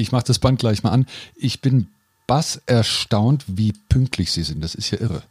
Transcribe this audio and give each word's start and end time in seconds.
Ich 0.00 0.12
mache 0.12 0.24
das 0.24 0.38
Band 0.38 0.58
gleich 0.58 0.82
mal 0.82 0.92
an. 0.92 1.04
Ich 1.36 1.60
bin 1.60 1.88
bass 2.26 2.62
erstaunt, 2.64 3.44
wie 3.46 3.74
pünktlich 3.90 4.32
Sie 4.32 4.42
sind. 4.42 4.64
Das 4.64 4.74
ist 4.74 4.90
ja 4.90 4.98
irre. 4.98 5.22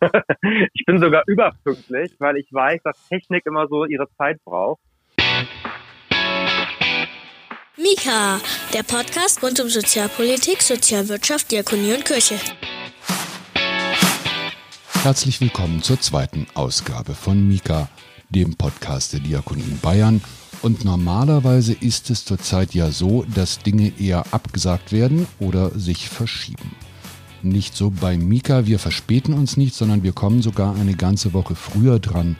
ich 0.72 0.84
bin 0.84 0.98
sogar 0.98 1.22
überpünktlich, 1.28 2.12
weil 2.18 2.38
ich 2.38 2.52
weiß, 2.52 2.80
dass 2.82 2.96
Technik 3.08 3.46
immer 3.46 3.68
so 3.68 3.84
ihre 3.84 4.08
Zeit 4.16 4.42
braucht. 4.44 4.80
Mika, 7.76 8.40
der 8.74 8.82
Podcast 8.82 9.44
rund 9.44 9.60
um 9.60 9.68
Sozialpolitik, 9.68 10.60
Sozialwirtschaft, 10.60 11.52
Diakonie 11.52 11.94
und 11.94 12.04
Kirche. 12.04 12.34
Herzlich 15.02 15.40
willkommen 15.40 15.84
zur 15.84 16.00
zweiten 16.00 16.48
Ausgabe 16.54 17.14
von 17.14 17.46
Mika, 17.46 17.88
dem 18.28 18.56
Podcast 18.56 19.12
der 19.12 19.20
Diakonie 19.20 19.62
in 19.62 19.78
Bayern 19.78 20.20
und 20.62 20.84
normalerweise 20.84 21.72
ist 21.72 22.10
es 22.10 22.24
zurzeit 22.24 22.74
ja 22.74 22.90
so, 22.90 23.24
dass 23.34 23.58
Dinge 23.58 23.92
eher 23.98 24.24
abgesagt 24.32 24.92
werden 24.92 25.26
oder 25.38 25.70
sich 25.78 26.08
verschieben. 26.08 26.72
Nicht 27.42 27.76
so 27.76 27.90
bei 27.90 28.16
Mika, 28.16 28.66
wir 28.66 28.78
verspäten 28.78 29.34
uns 29.34 29.56
nicht, 29.56 29.74
sondern 29.74 30.02
wir 30.02 30.12
kommen 30.12 30.42
sogar 30.42 30.74
eine 30.74 30.94
ganze 30.94 31.32
Woche 31.32 31.54
früher 31.54 32.00
dran 32.00 32.36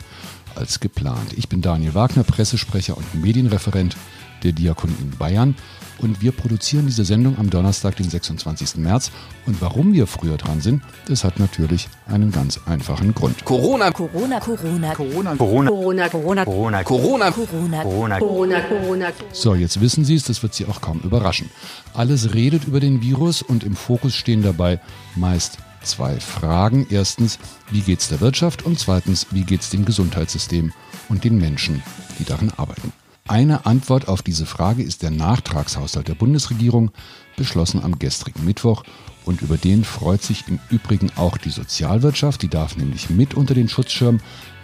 als 0.55 0.79
geplant. 0.79 1.33
Ich 1.37 1.47
bin 1.47 1.61
Daniel 1.61 1.93
Wagner, 1.93 2.23
Pressesprecher 2.23 2.97
und 2.97 3.15
Medienreferent 3.15 3.95
der 4.43 4.51
Diakonie 4.51 4.95
in 5.01 5.11
Bayern 5.11 5.55
und 6.01 6.21
wir 6.21 6.31
produzieren 6.31 6.85
diese 6.85 7.03
Sendung 7.03 7.37
am 7.37 7.49
Donnerstag, 7.49 7.97
den 7.97 8.09
26. 8.09 8.77
März. 8.77 9.11
Und 9.45 9.61
warum 9.61 9.93
wir 9.93 10.07
früher 10.07 10.37
dran 10.37 10.61
sind, 10.61 10.81
das 11.07 11.23
hat 11.23 11.39
natürlich 11.39 11.89
einen 12.07 12.31
ganz 12.31 12.59
einfachen 12.65 13.13
Grund. 13.13 13.43
Corona, 13.43 13.91
Corona, 13.91 14.39
Corona, 14.39 14.93
Corona, 14.93 15.35
Corona, 15.35 15.69
Corona, 15.69 16.09
Corona, 16.09 16.09
Corona, 16.09 16.83
Corona, 16.83 17.31
Corona, 17.31 17.31
Corona, 17.31 18.19
Corona, 18.19 18.61
Corona. 18.61 19.07
So, 19.33 19.55
jetzt 19.55 19.81
wissen 19.81 20.05
Sie 20.05 20.15
es, 20.15 20.23
das 20.23 20.41
wird 20.41 20.53
Sie 20.53 20.65
auch 20.65 20.81
kaum 20.81 21.01
überraschen. 21.01 21.49
Alles 21.93 22.33
redet 22.33 22.65
über 22.65 22.79
den 22.79 23.01
Virus 23.01 23.41
und 23.41 23.63
im 23.63 23.75
Fokus 23.75 24.15
stehen 24.15 24.41
dabei 24.41 24.79
meist 25.15 25.57
zwei 25.83 26.19
Fragen. 26.19 26.87
Erstens, 26.89 27.39
wie 27.71 27.81
geht 27.81 27.99
es 27.99 28.07
der 28.07 28.21
Wirtschaft? 28.21 28.65
Und 28.65 28.79
zweitens, 28.79 29.27
wie 29.31 29.43
geht 29.43 29.61
es 29.61 29.69
dem 29.69 29.85
Gesundheitssystem 29.85 30.71
und 31.09 31.23
den 31.23 31.37
Menschen, 31.37 31.83
die 32.19 32.25
darin 32.25 32.51
arbeiten? 32.55 32.93
Eine 33.29 33.67
Antwort 33.67 34.07
auf 34.07 34.23
diese 34.23 34.47
Frage 34.47 34.81
ist 34.81 35.03
der 35.03 35.11
Nachtragshaushalt 35.11 36.07
der 36.07 36.15
Bundesregierung, 36.15 36.89
beschlossen 37.37 37.83
am 37.83 37.99
gestrigen 37.99 38.43
Mittwoch. 38.43 38.83
Und 39.23 39.43
über 39.43 39.55
den 39.55 39.83
freut 39.83 40.23
sich 40.23 40.47
im 40.47 40.57
Übrigen 40.71 41.11
auch 41.15 41.37
die 41.37 41.51
Sozialwirtschaft. 41.51 42.41
Die 42.41 42.47
darf 42.47 42.75
nämlich 42.75 43.11
mit 43.11 43.35
unter 43.35 43.53
den 43.53 43.69
Schutzschirm, 43.69 44.19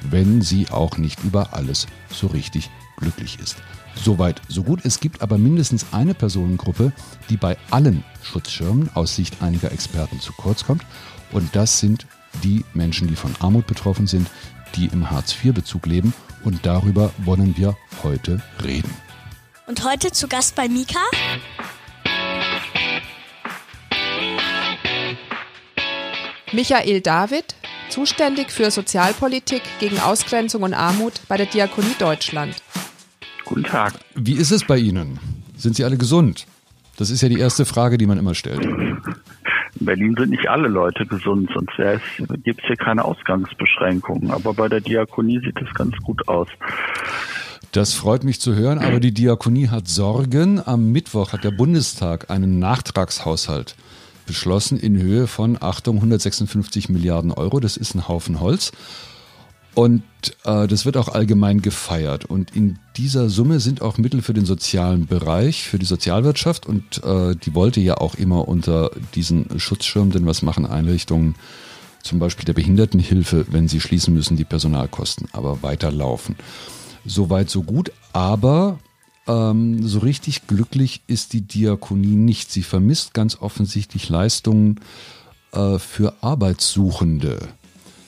wenn 0.09 0.41
sie 0.41 0.67
auch 0.69 0.97
nicht 0.97 1.23
über 1.23 1.53
alles 1.53 1.85
so 2.09 2.25
richtig 2.25 2.71
glücklich 2.97 3.37
ist. 3.39 3.57
Soweit, 4.03 4.41
so 4.47 4.63
gut. 4.63 4.79
Es 4.83 4.99
gibt 4.99 5.21
aber 5.21 5.37
mindestens 5.37 5.85
eine 5.91 6.15
Personengruppe, 6.15 6.91
die 7.29 7.37
bei 7.37 7.57
allen 7.69 8.03
Schutzschirmen 8.23 8.89
aus 8.95 9.15
Sicht 9.15 9.43
einiger 9.43 9.71
Experten 9.71 10.19
zu 10.19 10.33
kurz 10.33 10.65
kommt. 10.65 10.83
Und 11.31 11.55
das 11.55 11.79
sind 11.79 12.07
die 12.43 12.65
Menschen, 12.73 13.07
die 13.07 13.15
von 13.15 13.35
Armut 13.41 13.67
betroffen 13.67 14.07
sind, 14.07 14.27
die 14.75 14.87
im 14.87 15.09
Hartz-IV-Bezug 15.11 15.85
leben 15.85 16.13
und 16.43 16.65
darüber 16.65 17.11
wollen 17.17 17.55
wir 17.57 17.77
heute 18.03 18.41
reden. 18.63 18.93
Und 19.67 19.83
heute 19.83 20.11
zu 20.11 20.27
Gast 20.27 20.55
bei 20.55 20.67
Mika? 20.69 20.99
Michael 26.53 27.01
David, 27.01 27.55
zuständig 27.89 28.51
für 28.51 28.71
Sozialpolitik 28.71 29.61
gegen 29.79 29.99
Ausgrenzung 29.99 30.63
und 30.63 30.73
Armut 30.73 31.13
bei 31.27 31.37
der 31.37 31.47
Diakonie 31.47 31.95
Deutschland. 31.99 32.55
Guten 33.43 33.63
Tag. 33.63 33.93
Wie 34.15 34.35
ist 34.35 34.51
es 34.51 34.63
bei 34.63 34.77
Ihnen? 34.77 35.19
Sind 35.57 35.75
Sie 35.75 35.83
alle 35.83 35.97
gesund? 35.97 36.45
Das 36.97 37.09
ist 37.09 37.21
ja 37.21 37.29
die 37.29 37.39
erste 37.39 37.65
Frage, 37.65 37.97
die 37.97 38.05
man 38.05 38.17
immer 38.17 38.35
stellt. 38.35 38.65
In 39.79 39.85
Berlin 39.85 40.15
sind 40.17 40.29
nicht 40.29 40.47
alle 40.47 40.67
Leute 40.67 41.05
gesund, 41.05 41.49
sonst 41.53 41.73
gibt 42.43 42.61
es 42.61 42.67
hier 42.67 42.77
keine 42.77 43.03
Ausgangsbeschränkungen. 43.05 44.31
Aber 44.31 44.53
bei 44.53 44.69
der 44.69 44.81
Diakonie 44.81 45.39
sieht 45.39 45.61
es 45.61 45.73
ganz 45.73 45.95
gut 45.97 46.27
aus. 46.27 46.47
Das 47.71 47.93
freut 47.93 48.23
mich 48.23 48.39
zu 48.39 48.55
hören, 48.55 48.79
aber 48.79 49.01
die 49.01 49.13
Diakonie 49.13 49.67
hat 49.67 49.89
Sorgen. 49.89 50.61
Am 50.65 50.93
Mittwoch 50.93 51.33
hat 51.33 51.43
der 51.43 51.51
Bundestag 51.51 52.29
einen 52.31 52.57
Nachtragshaushalt 52.59 53.75
beschlossen 54.25 54.79
in 54.79 55.01
Höhe 55.01 55.27
von, 55.27 55.57
Achtung, 55.59 55.97
156 55.97 56.89
Milliarden 56.89 57.31
Euro. 57.31 57.59
Das 57.59 57.77
ist 57.77 57.93
ein 57.95 58.07
Haufen 58.07 58.39
Holz. 58.39 58.71
Und 59.75 60.03
äh, 60.45 60.67
das 60.67 60.85
wird 60.85 60.95
auch 60.95 61.09
allgemein 61.09 61.61
gefeiert. 61.61 62.25
Und 62.25 62.55
in 62.55 62.79
dieser 62.95 63.29
Summe 63.29 63.59
sind 63.59 63.81
auch 63.81 63.97
Mittel 63.97 64.21
für 64.21 64.33
den 64.33 64.45
sozialen 64.45 65.05
Bereich, 65.05 65.63
für 65.63 65.77
die 65.77 65.85
Sozialwirtschaft. 65.85 66.65
Und 66.65 67.03
äh, 67.03 67.35
die 67.35 67.53
wollte 67.53 67.81
ja 67.81 67.97
auch 67.97 68.15
immer 68.15 68.47
unter 68.47 68.89
diesen 69.15 69.59
Schutzschirm, 69.59 70.11
denn 70.11 70.25
was 70.25 70.41
machen 70.41 70.65
Einrichtungen, 70.65 71.35
zum 72.01 72.19
Beispiel 72.19 72.45
der 72.45 72.53
Behindertenhilfe, 72.53 73.47
wenn 73.49 73.67
sie 73.67 73.81
schließen 73.81 74.13
müssen, 74.13 74.37
die 74.37 74.45
Personalkosten 74.45 75.27
aber 75.33 75.61
weiterlaufen. 75.61 76.37
Soweit, 77.05 77.49
so 77.49 77.61
gut. 77.61 77.91
Aber 78.13 78.79
ähm, 79.27 79.85
so 79.85 79.99
richtig 79.99 80.47
glücklich 80.47 81.01
ist 81.07 81.33
die 81.33 81.41
Diakonie 81.41 82.15
nicht. 82.15 82.49
Sie 82.49 82.63
vermisst 82.63 83.13
ganz 83.13 83.41
offensichtlich 83.41 84.07
Leistungen 84.07 84.79
äh, 85.51 85.79
für 85.79 86.13
Arbeitssuchende. 86.21 87.49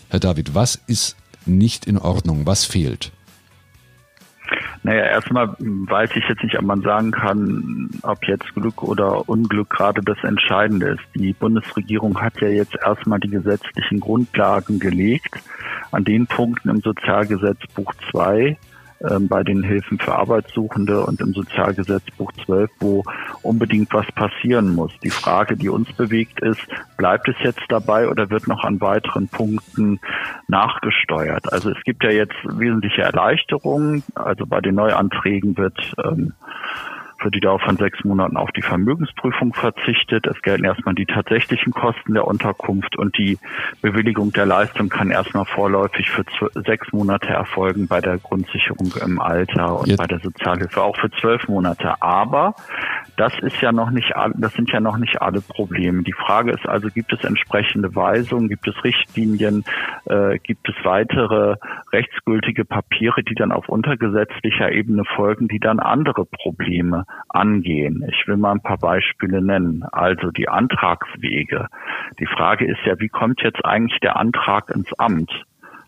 Herr 0.09 0.22
David, 0.22 0.56
was 0.56 0.79
ist 0.88 1.17
nicht 1.47 1.85
in 1.85 1.97
Ordnung? 1.97 2.46
Was 2.46 2.66
fehlt? 2.66 3.12
Naja, 4.84 5.03
erstmal 5.03 5.56
weiß 5.59 6.12
ich 6.16 6.24
jetzt 6.30 6.44
nicht, 6.44 6.58
ob 6.58 6.63
man 6.63 6.81
sagen 6.81 7.12
kann, 7.12 7.90
ob 8.03 8.25
jetzt 8.25 8.53
Glück 8.53 8.84
oder 8.84 9.28
Unglück 9.28 9.69
gerade 9.69 10.02
das 10.02 10.18
Entscheidende 10.24 10.91
ist. 10.91 11.03
Die 11.13 11.34
Bundesregierung 11.34 12.22
hat 12.22 12.40
ja 12.40 12.47
jetzt 12.47 12.75
erstmal 12.75 13.19
die 13.19 13.30
gesetzlichen 13.30 14.00
Grundlagen 14.00 14.80
gelegt. 14.80 15.36
An 15.91 16.06
den 16.06 16.25
Punkten 16.25 16.69
im 16.69 16.81
Sozialgesetzbuch 16.81 17.94
2 18.12 18.40
ähm, 18.40 18.57
bei 19.00 19.44
den 19.44 19.63
Hilfen 19.63 20.00
für 20.00 20.16
Arbeitssuchende 20.16 21.06
und 21.06 21.22
im 21.22 21.34
Sozialgesetzbuch 21.34 22.31
12, 22.46 22.69
wo 22.80 23.03
unbedingt 23.41 23.94
was 23.94 24.08
passieren 24.13 24.74
muss. 24.74 24.91
Die 25.03 25.09
Frage, 25.09 25.56
die 25.56 25.69
uns 25.69 25.91
bewegt, 25.94 26.41
ist, 26.41 26.66
bleibt 26.97 27.28
es 27.28 27.36
jetzt 27.41 27.63
dabei 27.69 28.09
oder 28.09 28.30
wird 28.30 28.47
noch 28.47 28.63
an 28.63 28.81
weiteren 28.81 29.28
Punkten 29.28 30.00
nachgesteuert? 30.47 31.52
Also 31.52 31.69
es 31.69 31.81
gibt 31.84 32.03
ja 32.03 32.12
jetzt 32.12 32.36
wesentliche 32.44 33.03
Erleichterungen. 33.03 34.03
Also 34.16 34.46
bei 34.46 34.62
den 34.62 34.75
Neuanträgen 34.75 35.57
wird 35.57 35.94
ähm, 36.03 36.34
für 37.19 37.31
die 37.31 37.39
Dauer 37.39 37.59
von 37.59 37.78
sechs 37.78 38.03
Monaten 38.03 38.38
auf 38.38 38.51
die 38.51 38.61
Vermögensprüfung 38.61 39.53
verzichtet. 39.53 40.28
Es 40.28 40.41
gelten 40.41 40.66
erstmal 40.66 40.95
die 40.95 41.05
tatsächlichen 41.05 41.73
Kosten 41.73 42.13
der 42.13 42.25
Unterkunft 42.25 42.97
und 42.97 43.17
die 43.17 43.38
Bewilligung 43.81 44.31
der 44.31 44.45
Leistung 44.45 44.89
kann 44.89 45.11
erstmal 45.11 45.45
vorläufig 45.45 46.09
für 46.09 46.23
sechs 46.66 46.91
Monate 46.91 47.29
erfolgen 47.29 47.88
bei 47.88 48.01
der 48.01 48.17
Grundsicherung 48.17 48.94
im 49.03 49.19
Alter 49.19 49.79
und 49.79 49.88
Jetzt. 49.88 49.97
bei 49.97 50.07
der 50.07 50.19
Sozialhilfe 50.19 50.81
auch 50.81 50.97
für 50.97 51.09
zwölf 51.11 51.47
Monate. 51.47 52.01
Aber 52.01 52.56
das 53.17 53.33
ist 53.39 53.59
ja 53.61 53.72
noch 53.72 53.89
nicht, 53.89 54.13
das 54.35 54.53
sind 54.53 54.72
ja 54.72 54.79
noch 54.79 54.97
nicht 54.97 55.22
alle 55.22 55.41
Probleme. 55.41 56.03
Die 56.03 56.13
Frage 56.13 56.51
ist 56.51 56.67
also, 56.67 56.89
gibt 56.89 57.11
es 57.11 57.23
entsprechende 57.23 57.95
Weisungen, 57.95 58.47
gibt 58.47 58.67
es 58.67 58.83
Richtlinien, 58.83 59.66
äh, 60.05 60.38
gibt 60.39 60.69
es 60.69 60.75
weitere 60.83 61.56
rechtsgültige 61.91 62.63
Papiere, 62.63 63.23
die 63.23 63.33
dann 63.33 63.51
auf 63.51 63.69
untergesetzlicher 63.69 64.72
Ebene 64.72 65.03
folgen, 65.16 65.47
die 65.47 65.59
dann 65.59 65.79
andere 65.79 66.25
Probleme 66.25 67.06
angehen. 67.29 68.07
Ich 68.07 68.27
will 68.27 68.38
mal 68.38 68.51
ein 68.51 68.61
paar 68.61 68.77
Beispiele 68.77 69.41
nennen. 69.41 69.83
Also 69.91 70.29
die 70.29 70.47
Antragswege. 70.47 71.67
Die 72.19 72.27
Frage 72.27 72.66
ist 72.66 72.79
ja, 72.85 73.00
wie 73.00 73.09
kommt 73.09 73.41
jetzt 73.41 73.66
eigentlich 73.66 74.00
der 74.00 74.17
Antrag 74.17 74.69
ins 74.69 74.94
Amt? 75.00 75.31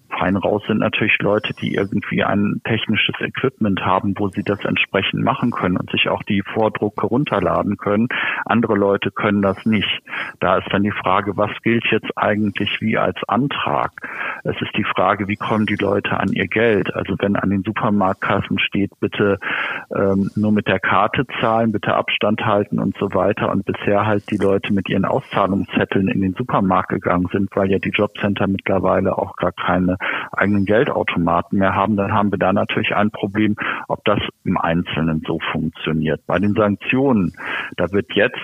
Fein 0.10 0.36
raus 0.36 0.64
sind 0.68 0.80
natürlich 0.80 1.18
Leute, 1.20 1.54
die 1.54 1.76
irgendwie 1.76 2.24
ein 2.24 2.62
technisches 2.64 3.16
Equipment 3.20 3.82
haben, 3.86 4.14
wo 4.18 4.30
sie 4.30 4.44
das 4.44 4.64
entsprechend 4.66 5.24
machen 5.24 5.52
können 5.52 5.78
und 5.78 5.90
sich 5.92 6.10
auch 6.10 6.24
die 6.24 6.42
Vordrucke 6.42 7.06
runterladen 7.06 7.78
können. 7.78 8.08
Andere 8.46 8.76
Leute 8.76 9.12
können 9.12 9.42
das 9.42 9.66
nicht. 9.66 10.02
Da 10.40 10.58
ist 10.58 10.68
dann 10.72 10.84
die 10.84 10.92
Frage, 10.92 11.38
was 11.38 11.52
gilt 11.64 11.86
jetzt 11.92 12.18
eigentlich 12.18 12.82
wie 12.82 12.98
als 12.98 13.18
Antrag? 13.28 13.92
Es 14.44 14.60
ist 14.62 14.76
die 14.76 14.84
Frage, 14.84 15.28
wie 15.28 15.36
kommen 15.36 15.66
die 15.66 15.76
Leute 15.76 16.20
an 16.20 16.32
ihr 16.34 16.48
Geld? 16.48 16.94
Also 16.96 17.16
wenn 17.20 17.36
an 17.36 17.50
den 17.50 17.64
Supermarktkassen 17.64 18.60
steht, 18.60 18.92
bitte 19.00 19.40
ähm, 19.96 20.32
nur 20.36 20.52
mit 20.52 20.68
der 20.68 20.80
Karte 20.80 21.26
zahlen, 21.40 21.72
bitte 21.72 21.94
Abstand 21.94 22.46
halten 22.46 22.80
und 22.80 22.98
so 22.98 23.14
weiter 23.14 23.52
und 23.52 23.66
bisher 23.66 24.06
halt 24.06 24.30
die 24.32 24.38
Leute 24.38 24.74
mit 24.74 24.90
ihren 24.90 25.06
Auszahlungszetteln 25.06 26.08
in 26.08 26.22
den 26.22 26.34
Supermarkt 26.34 26.90
gegangen 26.90 27.28
sind, 27.32 27.56
weil 27.56 27.70
ja 27.70 27.78
die 27.80 27.90
Jobcenter 27.90 28.48
mittlerweile 28.48 29.18
auch 29.18 29.36
gar 29.36 29.52
keine 29.52 29.98
eigenen 30.32 30.66
Geldautomaten 30.66 31.60
mehr 31.60 31.76
haben, 31.76 31.96
dann 31.96 32.14
haben 32.14 32.32
wir 32.32 32.38
da 32.38 32.54
natürlich 32.54 32.96
ein 32.96 33.12
Problem, 33.12 33.56
ob 33.88 34.04
das 34.06 34.20
im 34.44 34.58
Einzelnen 34.58 35.24
so 35.26 35.40
funktioniert. 35.52 36.22
Bei 36.28 36.40
den 36.40 36.54
Sanktionen, 36.54 37.34
da 37.78 37.92
wird 37.92 38.14
jetzt, 38.14 38.38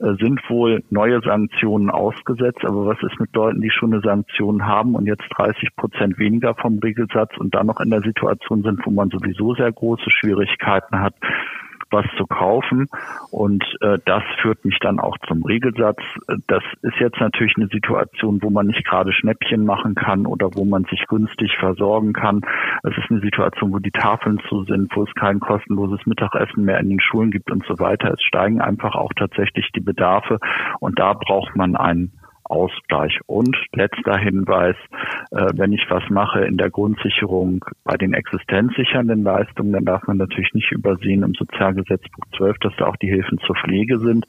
äh, 0.00 0.14
sind 0.20 0.40
wohl 0.48 0.82
neue 0.90 1.20
Sanktionen 1.20 1.90
ausgesetzt, 1.90 2.64
aber 2.64 2.86
was 2.86 3.02
ist 3.02 3.18
mit 3.20 3.34
Leuten, 3.34 3.60
die 3.60 3.70
schon 3.70 3.92
eine 3.92 4.02
Sanktion 4.02 4.66
haben 4.66 4.94
und 4.94 5.06
jetzt 5.06 5.24
30 5.36 5.76
Prozent 5.76 6.18
weniger 6.18 6.54
vom 6.54 6.78
Regelsatz 6.78 7.36
und 7.38 7.54
dann 7.54 7.66
noch 7.66 7.80
in 7.80 7.90
der 7.90 8.02
Situation 8.02 8.62
sind, 8.62 8.80
wo 8.84 8.90
man 8.90 9.10
sowieso 9.10 9.54
sehr 9.54 9.72
große 9.72 10.10
Schwierigkeiten 10.10 11.00
hat, 11.00 11.14
was 11.90 12.06
zu 12.16 12.26
kaufen. 12.26 12.88
Und 13.30 13.64
äh, 13.80 13.98
das 14.04 14.22
führt 14.40 14.64
mich 14.64 14.78
dann 14.80 15.00
auch 15.00 15.16
zum 15.26 15.44
Regelsatz. 15.44 16.00
Das 16.46 16.62
ist 16.82 16.96
jetzt 16.98 17.20
natürlich 17.20 17.54
eine 17.56 17.68
Situation, 17.68 18.42
wo 18.42 18.50
man 18.50 18.66
nicht 18.66 18.84
gerade 18.84 19.12
Schnäppchen 19.12 19.64
machen 19.64 19.94
kann 19.94 20.26
oder 20.26 20.50
wo 20.54 20.64
man 20.64 20.84
sich 20.84 21.06
günstig 21.06 21.56
versorgen 21.58 22.12
kann. 22.12 22.42
Es 22.82 22.96
ist 22.96 23.10
eine 23.10 23.20
Situation, 23.20 23.72
wo 23.72 23.78
die 23.78 23.90
Tafeln 23.90 24.40
zu 24.48 24.64
sind, 24.64 24.94
wo 24.94 25.04
es 25.04 25.14
kein 25.14 25.40
kostenloses 25.40 26.06
Mittagessen 26.06 26.64
mehr 26.64 26.80
in 26.80 26.88
den 26.88 27.00
Schulen 27.00 27.30
gibt 27.30 27.50
und 27.50 27.64
so 27.66 27.78
weiter. 27.78 28.12
Es 28.12 28.22
steigen 28.22 28.60
einfach 28.60 28.94
auch 28.94 29.12
tatsächlich 29.14 29.70
die 29.74 29.80
Bedarfe 29.80 30.38
und 30.80 30.98
da 30.98 31.12
braucht 31.12 31.56
man 31.56 31.76
einen 31.76 32.12
Ausgleich. 32.48 33.18
Und 33.26 33.56
letzter 33.72 34.16
Hinweis, 34.18 34.76
äh, 35.30 35.52
wenn 35.54 35.72
ich 35.72 35.84
was 35.88 36.08
mache 36.10 36.44
in 36.44 36.56
der 36.56 36.70
Grundsicherung 36.70 37.64
bei 37.84 37.96
den 37.96 38.14
existenzsichernden 38.14 39.22
Leistungen, 39.22 39.72
dann 39.72 39.84
darf 39.84 40.06
man 40.06 40.16
natürlich 40.16 40.54
nicht 40.54 40.72
übersehen 40.72 41.22
im 41.22 41.34
Sozialgesetzbuch 41.34 42.24
12, 42.36 42.58
dass 42.58 42.72
da 42.78 42.86
auch 42.86 42.96
die 42.96 43.08
Hilfen 43.10 43.38
zur 43.38 43.56
Pflege 43.56 43.98
sind. 43.98 44.26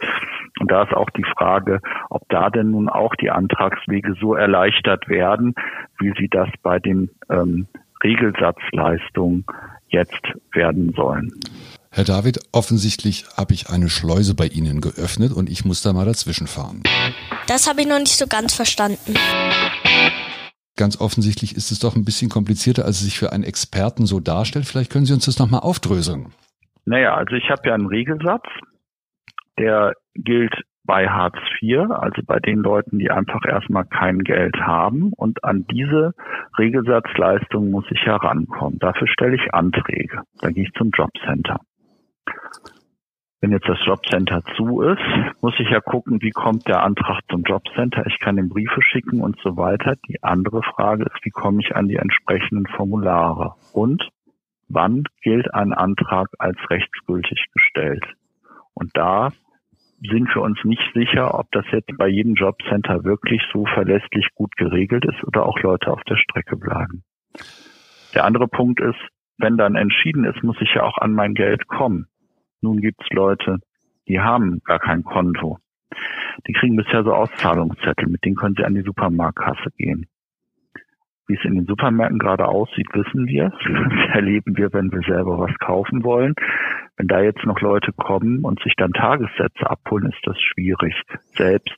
Und 0.60 0.72
da 0.72 0.84
ist 0.84 0.94
auch 0.94 1.10
die 1.12 1.25
Frage, 1.38 1.81
ob 2.10 2.28
da 2.30 2.50
denn 2.50 2.72
nun 2.72 2.90
auch 2.90 3.16
die 3.16 3.31
Antragswege 3.31 4.16
so 4.20 4.34
erleichtert 4.34 5.08
werden, 5.10 5.56
wie 6.00 6.13
sie 6.18 6.28
das 6.28 6.50
bei 6.63 6.80
den 6.80 7.10
ähm, 7.30 7.68
Regelsatzleistungen 8.04 9.46
jetzt 9.90 10.22
werden 10.52 10.94
sollen. 10.94 11.31
Herr 11.98 12.04
David, 12.04 12.38
offensichtlich 12.54 13.26
habe 13.38 13.56
ich 13.56 13.72
eine 13.72 13.90
Schleuse 13.90 14.36
bei 14.36 14.46
Ihnen 14.46 14.82
geöffnet 14.82 15.34
und 15.34 15.50
ich 15.50 15.66
muss 15.66 15.82
da 15.82 15.94
mal 15.94 16.06
dazwischen 16.06 16.46
fahren. 16.46 16.84
Das 17.48 17.68
habe 17.68 17.82
ich 17.82 17.88
noch 17.88 17.98
nicht 17.98 18.20
so 18.20 18.28
ganz 18.28 18.54
verstanden. 18.54 19.16
Ganz 20.78 21.02
offensichtlich 21.02 21.58
ist 21.58 21.72
es 21.72 21.80
doch 21.80 21.96
ein 21.96 22.06
bisschen 22.06 22.30
komplizierter, 22.30 22.86
als 22.86 22.98
es 22.98 23.06
sich 23.06 23.18
für 23.18 23.34
einen 23.34 23.44
Experten 23.44 24.06
so 24.06 24.20
darstellt. 24.20 24.66
Vielleicht 24.66 24.92
können 24.92 25.06
Sie 25.08 25.14
uns 25.16 25.26
das 25.26 25.40
nochmal 25.40 25.62
aufdröseln. 25.62 26.28
Naja, 26.86 27.16
also 27.16 27.36
ich 27.36 27.50
habe 27.50 27.68
ja 27.68 27.74
einen 27.74 27.88
Regelsatz, 27.88 28.46
der 29.58 29.94
gilt 30.14 30.54
bei 30.84 31.10
Hartz 31.10 31.40
IV, 31.64 31.90
also 31.90 32.22
bei 32.28 32.38
den 32.38 32.60
Leuten, 32.60 33.00
die 33.00 33.10
einfach 33.10 33.44
erstmal 33.44 33.86
kein 33.86 34.20
Geld 34.20 34.56
haben. 34.58 35.14
Und 35.14 35.44
an 35.44 35.66
diese 35.72 36.14
Regelsatzleistung 36.60 37.72
muss 37.72 37.86
ich 37.90 38.02
herankommen. 38.06 38.78
Dafür 38.78 39.08
stelle 39.08 39.36
ich 39.36 39.52
Anträge. 39.52 40.22
Da 40.42 40.52
gehe 40.52 40.66
ich 40.66 40.74
zum 40.78 40.92
Jobcenter. 40.92 41.60
Wenn 43.39 43.51
jetzt 43.51 43.69
das 43.69 43.77
Jobcenter 43.85 44.41
zu 44.56 44.81
ist, 44.81 45.00
muss 45.41 45.53
ich 45.59 45.69
ja 45.69 45.79
gucken, 45.79 46.21
wie 46.21 46.31
kommt 46.31 46.68
der 46.68 46.81
Antrag 46.83 47.21
zum 47.29 47.44
Jobcenter. 47.44 48.06
Ich 48.07 48.19
kann 48.19 48.35
den 48.35 48.50
Briefe 48.50 48.81
schicken 48.81 49.21
und 49.21 49.39
so 49.44 49.57
weiter. 49.57 49.95
Die 50.07 50.24
andere 50.24 50.63
Frage 50.63 51.03
ist, 51.03 51.24
wie 51.24 51.29
komme 51.29 51.62
ich 51.62 51.75
an 51.75 51.88
die 51.88 51.97
entsprechenden 51.97 52.65
Formulare? 52.65 53.53
Und 53.74 54.09
wann 54.68 55.03
gilt 55.21 55.53
ein 55.53 55.71
Antrag 55.71 56.29
als 56.39 56.57
rechtsgültig 56.69 57.45
gestellt? 57.53 58.03
Und 58.74 58.91
da 58.95 59.29
sind 60.01 60.33
wir 60.33 60.41
uns 60.41 60.57
nicht 60.63 60.83
sicher, 60.94 61.38
ob 61.38 61.51
das 61.51 61.65
jetzt 61.71 61.95
bei 61.97 62.07
jedem 62.07 62.33
Jobcenter 62.33 63.03
wirklich 63.03 63.41
so 63.53 63.65
verlässlich 63.65 64.27
gut 64.33 64.56
geregelt 64.57 65.06
ist 65.06 65.24
oder 65.24 65.45
auch 65.45 65.59
Leute 65.59 65.91
auf 65.91 66.03
der 66.03 66.18
Strecke 66.18 66.57
bleiben. 66.57 67.03
Der 68.13 68.25
andere 68.25 68.47
Punkt 68.47 68.79
ist, 68.79 69.00
wenn 69.38 69.57
dann 69.57 69.75
entschieden 69.75 70.24
ist, 70.25 70.44
muss 70.44 70.57
ich 70.59 70.74
ja 70.74 70.83
auch 70.83 70.97
an 70.97 71.13
mein 71.13 71.33
Geld 71.33 71.68
kommen. 71.68 72.07
Nun 72.62 72.81
gibt 72.81 73.01
es 73.01 73.09
Leute, 73.12 73.57
die 74.07 74.19
haben 74.19 74.62
gar 74.63 74.80
kein 74.80 75.04
Konto. 75.04 75.59
Die 76.48 76.54
kriegen 76.54 76.75
bisher 76.75 77.04
so 77.04 77.13
Auszahlungszettel, 77.13 78.07
mit 78.07 78.24
denen 78.24 78.36
können 78.36 78.56
sie 78.57 78.63
an 78.63 78.75
die 78.75 78.81
Supermarktkasse 78.81 79.71
gehen. 79.77 80.07
Wie 81.27 81.36
es 81.36 81.44
in 81.44 81.56
den 81.56 81.65
Supermärkten 81.65 82.19
gerade 82.19 82.48
aussieht, 82.48 82.88
wissen 82.94 83.27
wir. 83.27 83.51
Das 83.59 84.15
erleben 84.15 84.56
wir, 84.56 84.71
wenn 84.74 84.92
wir 84.92 85.01
selber 85.01 85.39
was 85.39 85.54
kaufen 85.59 86.04
wollen. 86.04 86.33
Wenn 86.95 87.07
da 87.07 87.21
jetzt 87.21 87.45
noch 87.45 87.59
Leute 87.59 87.92
kommen 87.92 88.44
und 88.44 88.62
sich 88.63 88.74
dann 88.77 88.94
Tagessätze 88.94 89.69
abholen, 89.69 90.07
ist 90.07 90.21
das 90.24 90.39
schwierig. 90.39 90.95
Selbst 91.36 91.77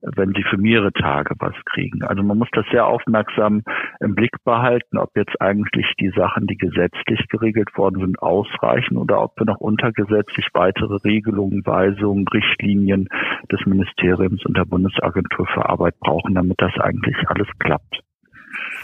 wenn 0.00 0.32
sie 0.34 0.42
für 0.42 0.56
mehrere 0.56 0.92
Tage 0.92 1.34
was 1.38 1.54
kriegen. 1.64 2.02
Also 2.02 2.22
man 2.22 2.38
muss 2.38 2.48
das 2.52 2.64
sehr 2.70 2.86
aufmerksam 2.86 3.62
im 4.00 4.14
Blick 4.14 4.32
behalten, 4.44 4.98
ob 4.98 5.10
jetzt 5.16 5.40
eigentlich 5.40 5.86
die 6.00 6.10
Sachen, 6.16 6.46
die 6.46 6.56
gesetzlich 6.56 7.26
geregelt 7.28 7.76
worden 7.76 8.00
sind, 8.00 8.20
ausreichen 8.20 8.96
oder 8.96 9.22
ob 9.22 9.38
wir 9.38 9.46
noch 9.46 9.58
untergesetzlich 9.58 10.46
weitere 10.52 10.96
Regelungen, 11.04 11.64
Weisungen, 11.64 12.26
Richtlinien 12.28 13.08
des 13.50 13.60
Ministeriums 13.66 14.44
und 14.44 14.56
der 14.56 14.64
Bundesagentur 14.64 15.46
für 15.46 15.68
Arbeit 15.68 15.98
brauchen, 16.00 16.34
damit 16.34 16.60
das 16.60 16.72
eigentlich 16.80 17.16
alles 17.28 17.48
klappt. 17.58 18.00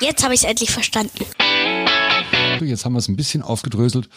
Jetzt 0.00 0.24
habe 0.24 0.34
ich 0.34 0.40
es 0.40 0.48
endlich 0.48 0.70
verstanden. 0.70 1.24
Jetzt 2.60 2.84
haben 2.84 2.92
wir 2.92 2.98
es 2.98 3.08
ein 3.08 3.16
bisschen 3.16 3.42
aufgedröselt. 3.42 4.08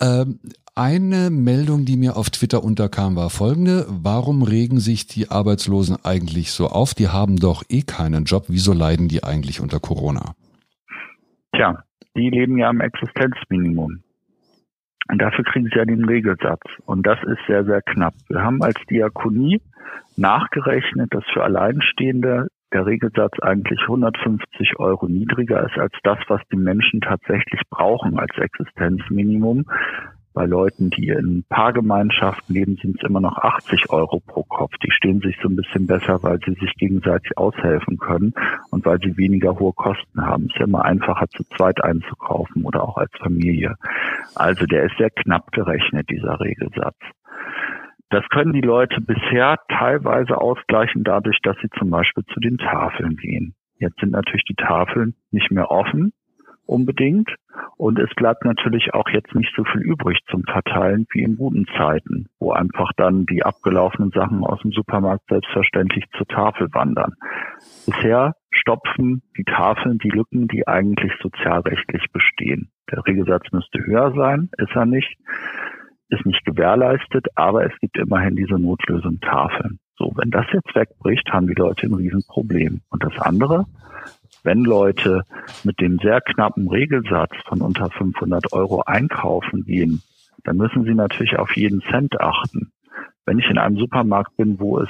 Ähm, 0.00 0.38
eine 0.74 1.28
Meldung, 1.28 1.84
die 1.84 1.98
mir 1.98 2.16
auf 2.16 2.30
Twitter 2.30 2.64
unterkam, 2.64 3.14
war 3.14 3.28
folgende. 3.28 3.84
Warum 3.88 4.42
regen 4.42 4.80
sich 4.80 5.06
die 5.06 5.28
Arbeitslosen 5.28 5.98
eigentlich 6.02 6.50
so 6.50 6.68
auf? 6.68 6.94
Die 6.94 7.08
haben 7.08 7.36
doch 7.36 7.62
eh 7.68 7.82
keinen 7.82 8.24
Job. 8.24 8.44
Wieso 8.48 8.72
leiden 8.72 9.08
die 9.08 9.22
eigentlich 9.22 9.60
unter 9.60 9.80
Corona? 9.80 10.34
Tja, 11.54 11.84
die 12.16 12.30
leben 12.30 12.56
ja 12.56 12.70
am 12.70 12.80
Existenzminimum. 12.80 14.02
Und 15.08 15.18
dafür 15.18 15.44
kriegen 15.44 15.66
sie 15.66 15.78
ja 15.78 15.84
den 15.84 16.06
Regelsatz. 16.06 16.62
Und 16.86 17.06
das 17.06 17.18
ist 17.24 17.40
sehr, 17.46 17.64
sehr 17.64 17.82
knapp. 17.82 18.14
Wir 18.28 18.40
haben 18.40 18.62
als 18.62 18.80
Diakonie 18.88 19.60
nachgerechnet, 20.16 21.12
dass 21.12 21.24
für 21.34 21.44
Alleinstehende 21.44 22.48
der 22.72 22.86
Regelsatz 22.86 23.38
eigentlich 23.40 23.80
150 23.82 24.78
Euro 24.78 25.06
niedriger 25.08 25.64
ist 25.64 25.78
als 25.78 25.92
das, 26.02 26.18
was 26.28 26.40
die 26.50 26.56
Menschen 26.56 27.00
tatsächlich 27.00 27.60
brauchen 27.70 28.18
als 28.18 28.36
Existenzminimum. 28.36 29.66
Bei 30.34 30.46
Leuten, 30.46 30.88
die 30.88 31.08
in 31.08 31.44
Paargemeinschaften 31.50 32.54
leben, 32.54 32.78
sind 32.80 32.96
es 32.96 33.06
immer 33.06 33.20
noch 33.20 33.36
80 33.36 33.90
Euro 33.90 34.18
pro 34.20 34.44
Kopf. 34.44 34.72
Die 34.82 34.90
stehen 34.90 35.20
sich 35.20 35.36
so 35.42 35.48
ein 35.48 35.56
bisschen 35.56 35.86
besser, 35.86 36.22
weil 36.22 36.38
sie 36.46 36.54
sich 36.54 36.72
gegenseitig 36.76 37.36
aushelfen 37.36 37.98
können 37.98 38.32
und 38.70 38.86
weil 38.86 38.98
sie 39.00 39.14
weniger 39.18 39.58
hohe 39.58 39.74
Kosten 39.74 40.24
haben. 40.24 40.44
Es 40.44 40.52
ist 40.52 40.60
ja 40.60 40.64
immer 40.64 40.86
einfacher, 40.86 41.28
zu 41.28 41.44
zweit 41.54 41.84
einzukaufen 41.84 42.64
oder 42.64 42.82
auch 42.82 42.96
als 42.96 43.12
Familie. 43.18 43.74
Also 44.34 44.64
der 44.64 44.84
ist 44.84 44.96
sehr 44.96 45.10
knapp 45.10 45.52
gerechnet, 45.52 46.08
dieser 46.08 46.40
Regelsatz. 46.40 46.96
Das 48.12 48.28
können 48.28 48.52
die 48.52 48.60
Leute 48.60 49.00
bisher 49.00 49.56
teilweise 49.68 50.36
ausgleichen 50.36 51.02
dadurch, 51.02 51.38
dass 51.42 51.56
sie 51.62 51.70
zum 51.78 51.88
Beispiel 51.88 52.22
zu 52.26 52.40
den 52.40 52.58
Tafeln 52.58 53.16
gehen. 53.16 53.54
Jetzt 53.78 54.00
sind 54.00 54.12
natürlich 54.12 54.44
die 54.44 54.54
Tafeln 54.54 55.14
nicht 55.30 55.50
mehr 55.50 55.70
offen 55.70 56.12
unbedingt 56.66 57.34
und 57.78 57.98
es 57.98 58.10
bleibt 58.14 58.44
natürlich 58.44 58.92
auch 58.92 59.08
jetzt 59.08 59.34
nicht 59.34 59.50
so 59.56 59.64
viel 59.64 59.80
übrig 59.80 60.18
zum 60.30 60.42
Verteilen 60.44 61.06
wie 61.12 61.22
in 61.22 61.36
guten 61.36 61.66
Zeiten, 61.78 62.28
wo 62.38 62.52
einfach 62.52 62.92
dann 62.98 63.24
die 63.24 63.44
abgelaufenen 63.44 64.10
Sachen 64.10 64.44
aus 64.44 64.60
dem 64.60 64.72
Supermarkt 64.72 65.24
selbstverständlich 65.30 66.04
zur 66.16 66.26
Tafel 66.26 66.68
wandern. 66.72 67.14
Bisher 67.86 68.34
stopfen 68.50 69.22
die 69.38 69.44
Tafeln 69.44 69.96
die 69.96 70.10
Lücken, 70.10 70.48
die 70.48 70.68
eigentlich 70.68 71.12
sozialrechtlich 71.22 72.12
bestehen. 72.12 72.70
Der 72.90 73.06
Regelsatz 73.06 73.50
müsste 73.52 73.82
höher 73.86 74.12
sein, 74.12 74.50
ist 74.58 74.76
er 74.76 74.84
nicht 74.84 75.16
ist 76.12 76.26
nicht 76.26 76.44
gewährleistet, 76.44 77.26
aber 77.34 77.64
es 77.64 77.72
gibt 77.80 77.96
immerhin 77.96 78.36
diese 78.36 78.58
Notlösung 78.58 79.20
Tafeln. 79.20 79.78
So, 79.96 80.12
wenn 80.16 80.30
das 80.30 80.46
jetzt 80.52 80.74
wegbricht, 80.74 81.32
haben 81.32 81.46
die 81.46 81.54
Leute 81.54 81.86
ein 81.86 81.94
Riesenproblem. 81.94 82.80
Und 82.90 83.04
das 83.04 83.18
andere, 83.18 83.66
wenn 84.42 84.64
Leute 84.64 85.22
mit 85.64 85.80
dem 85.80 85.98
sehr 85.98 86.20
knappen 86.20 86.68
Regelsatz 86.68 87.34
von 87.46 87.60
unter 87.60 87.90
500 87.90 88.52
Euro 88.52 88.82
einkaufen 88.84 89.64
gehen, 89.64 90.02
dann 90.44 90.56
müssen 90.56 90.84
sie 90.84 90.94
natürlich 90.94 91.38
auf 91.38 91.56
jeden 91.56 91.82
Cent 91.82 92.20
achten. 92.20 92.72
Wenn 93.24 93.38
ich 93.38 93.48
in 93.48 93.58
einem 93.58 93.76
Supermarkt 93.76 94.36
bin, 94.36 94.58
wo 94.58 94.78
es 94.80 94.88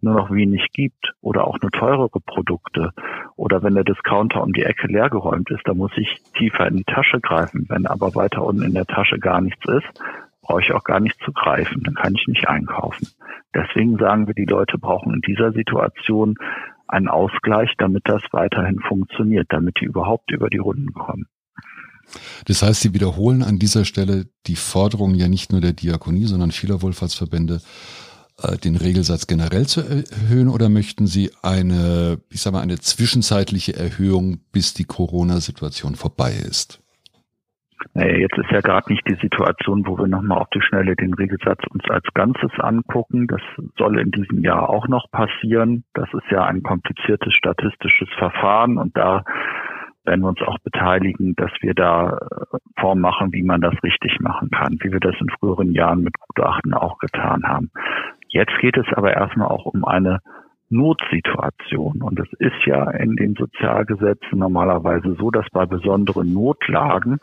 nur 0.00 0.14
noch 0.14 0.30
wenig 0.30 0.68
gibt 0.72 1.12
oder 1.20 1.46
auch 1.46 1.58
nur 1.60 1.72
teurere 1.72 2.20
Produkte 2.20 2.92
oder 3.34 3.62
wenn 3.62 3.74
der 3.74 3.82
Discounter 3.82 4.42
um 4.42 4.52
die 4.52 4.62
Ecke 4.62 4.86
leergeräumt 4.86 5.50
ist, 5.50 5.62
dann 5.64 5.76
muss 5.76 5.90
ich 5.96 6.22
tiefer 6.36 6.68
in 6.68 6.76
die 6.76 6.84
Tasche 6.84 7.20
greifen. 7.20 7.66
Wenn 7.68 7.86
aber 7.86 8.14
weiter 8.14 8.44
unten 8.44 8.62
in 8.62 8.74
der 8.74 8.86
Tasche 8.86 9.18
gar 9.18 9.40
nichts 9.40 9.64
ist, 9.66 10.00
brauche 10.48 10.62
ich 10.62 10.72
auch 10.72 10.84
gar 10.84 10.98
nicht 10.98 11.16
zu 11.24 11.32
greifen, 11.32 11.82
dann 11.84 11.94
kann 11.94 12.14
ich 12.14 12.26
nicht 12.26 12.48
einkaufen. 12.48 13.06
Deswegen 13.54 13.98
sagen 13.98 14.26
wir, 14.26 14.34
die 14.34 14.46
Leute 14.46 14.78
brauchen 14.78 15.12
in 15.14 15.20
dieser 15.20 15.52
Situation 15.52 16.36
einen 16.88 17.08
Ausgleich, 17.08 17.70
damit 17.76 18.04
das 18.06 18.22
weiterhin 18.32 18.80
funktioniert, 18.80 19.46
damit 19.50 19.76
die 19.80 19.84
überhaupt 19.84 20.30
über 20.30 20.48
die 20.48 20.58
Runden 20.58 20.94
kommen. 20.94 21.26
Das 22.46 22.62
heißt, 22.62 22.80
Sie 22.80 22.94
wiederholen 22.94 23.42
an 23.42 23.58
dieser 23.58 23.84
Stelle 23.84 24.24
die 24.46 24.56
Forderung 24.56 25.14
ja 25.14 25.28
nicht 25.28 25.52
nur 25.52 25.60
der 25.60 25.74
Diakonie, 25.74 26.24
sondern 26.24 26.50
vieler 26.50 26.80
Wohlfahrtsverbände, 26.80 27.60
äh, 28.42 28.56
den 28.56 28.76
Regelsatz 28.76 29.26
generell 29.26 29.66
zu 29.66 29.82
erhöhen 29.82 30.48
oder 30.48 30.70
möchten 30.70 31.06
Sie 31.06 31.30
eine, 31.42 32.20
ich 32.30 32.40
sag 32.40 32.54
mal, 32.54 32.62
eine 32.62 32.78
zwischenzeitliche 32.78 33.76
Erhöhung, 33.76 34.38
bis 34.50 34.72
die 34.72 34.84
Corona-Situation 34.84 35.94
vorbei 35.94 36.32
ist? 36.32 36.80
Naja, 37.94 38.16
jetzt 38.16 38.36
ist 38.38 38.50
ja 38.50 38.60
gerade 38.60 38.92
nicht 38.92 39.06
die 39.08 39.18
Situation, 39.20 39.86
wo 39.86 39.98
wir 39.98 40.06
nochmal 40.06 40.38
auf 40.38 40.50
die 40.50 40.62
Schnelle 40.62 40.96
den 40.96 41.14
Regelsatz 41.14 41.60
uns 41.70 41.84
als 41.88 42.04
Ganzes 42.14 42.50
angucken. 42.58 43.26
Das 43.26 43.40
soll 43.76 43.98
in 43.98 44.10
diesem 44.10 44.42
Jahr 44.42 44.68
auch 44.68 44.88
noch 44.88 45.10
passieren. 45.10 45.84
Das 45.94 46.08
ist 46.12 46.30
ja 46.30 46.44
ein 46.44 46.62
kompliziertes 46.62 47.34
statistisches 47.34 48.08
Verfahren 48.18 48.78
und 48.78 48.96
da 48.96 49.24
werden 50.04 50.22
wir 50.22 50.28
uns 50.28 50.40
auch 50.42 50.58
beteiligen, 50.60 51.34
dass 51.36 51.50
wir 51.60 51.74
da 51.74 52.18
vormachen, 52.80 53.32
wie 53.32 53.42
man 53.42 53.60
das 53.60 53.74
richtig 53.82 54.18
machen 54.20 54.48
kann, 54.50 54.78
wie 54.80 54.90
wir 54.90 55.00
das 55.00 55.14
in 55.20 55.28
früheren 55.38 55.72
Jahren 55.72 56.02
mit 56.02 56.14
Gutachten 56.18 56.72
auch 56.72 56.98
getan 56.98 57.42
haben. 57.44 57.70
Jetzt 58.28 58.56
geht 58.60 58.76
es 58.76 58.86
aber 58.94 59.12
erstmal 59.12 59.48
auch 59.48 59.66
um 59.66 59.84
eine 59.84 60.20
Notsituation. 60.70 62.02
Und 62.02 62.20
es 62.20 62.28
ist 62.38 62.66
ja 62.66 62.90
in 62.90 63.16
den 63.16 63.34
Sozialgesetzen 63.34 64.38
normalerweise 64.38 65.16
so, 65.18 65.30
dass 65.30 65.46
bei 65.50 65.66
besonderen 65.66 66.32
Notlagen 66.32 67.18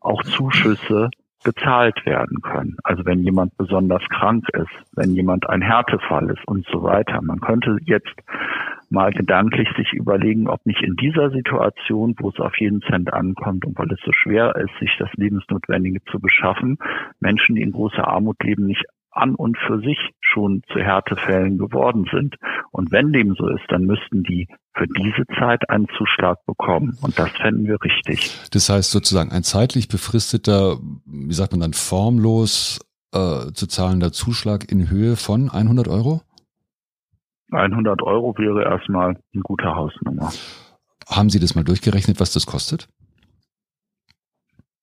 auch 0.00 0.22
Zuschüsse 0.22 1.10
gezahlt 1.44 2.04
werden 2.04 2.42
können. 2.42 2.76
Also 2.84 3.04
wenn 3.06 3.22
jemand 3.22 3.56
besonders 3.56 4.02
krank 4.10 4.46
ist, 4.52 4.70
wenn 4.94 5.14
jemand 5.14 5.48
ein 5.48 5.62
Härtefall 5.62 6.30
ist 6.30 6.46
und 6.46 6.66
so 6.66 6.82
weiter. 6.82 7.20
Man 7.22 7.40
könnte 7.40 7.78
jetzt 7.84 8.14
mal 8.90 9.12
gedanklich 9.12 9.68
sich 9.76 9.92
überlegen, 9.92 10.48
ob 10.48 10.66
nicht 10.66 10.82
in 10.82 10.96
dieser 10.96 11.30
Situation, 11.30 12.14
wo 12.18 12.28
es 12.30 12.40
auf 12.40 12.58
jeden 12.58 12.82
Cent 12.82 13.12
ankommt 13.12 13.64
und 13.64 13.78
weil 13.78 13.90
es 13.92 14.00
so 14.04 14.12
schwer 14.12 14.54
ist, 14.56 14.76
sich 14.80 14.94
das 14.98 15.10
Lebensnotwendige 15.14 16.02
zu 16.10 16.20
beschaffen, 16.20 16.78
Menschen, 17.20 17.54
die 17.54 17.62
in 17.62 17.72
großer 17.72 18.06
Armut 18.06 18.42
leben, 18.42 18.66
nicht 18.66 18.84
an 19.10 19.34
und 19.34 19.56
für 19.66 19.80
sich 19.80 19.98
schon 20.20 20.62
zu 20.72 20.78
Härtefällen 20.78 21.58
geworden 21.58 22.06
sind. 22.12 22.36
Und 22.70 22.92
wenn 22.92 23.12
dem 23.12 23.34
so 23.34 23.48
ist, 23.48 23.64
dann 23.68 23.84
müssten 23.84 24.22
die 24.22 24.48
für 24.74 24.86
diese 24.86 25.24
Zeit 25.38 25.68
einen 25.68 25.88
Zuschlag 25.96 26.38
bekommen. 26.46 26.96
Und 27.02 27.18
das 27.18 27.30
fänden 27.30 27.66
wir 27.66 27.78
richtig. 27.82 28.38
Das 28.52 28.68
heißt 28.68 28.90
sozusagen 28.90 29.32
ein 29.32 29.42
zeitlich 29.42 29.88
befristeter, 29.88 30.78
wie 31.06 31.34
sagt 31.34 31.52
man 31.52 31.60
dann, 31.60 31.72
formlos 31.72 32.78
äh, 33.12 33.52
zu 33.52 33.66
zahlender 33.66 34.12
Zuschlag 34.12 34.70
in 34.70 34.88
Höhe 34.88 35.16
von 35.16 35.50
100 35.50 35.88
Euro? 35.88 36.22
100 37.52 38.02
Euro 38.02 38.36
wäre 38.38 38.62
erstmal 38.62 39.16
eine 39.34 39.42
gute 39.42 39.74
Hausnummer. 39.74 40.32
Haben 41.08 41.30
Sie 41.30 41.40
das 41.40 41.56
mal 41.56 41.64
durchgerechnet, 41.64 42.20
was 42.20 42.32
das 42.32 42.46
kostet? 42.46 42.88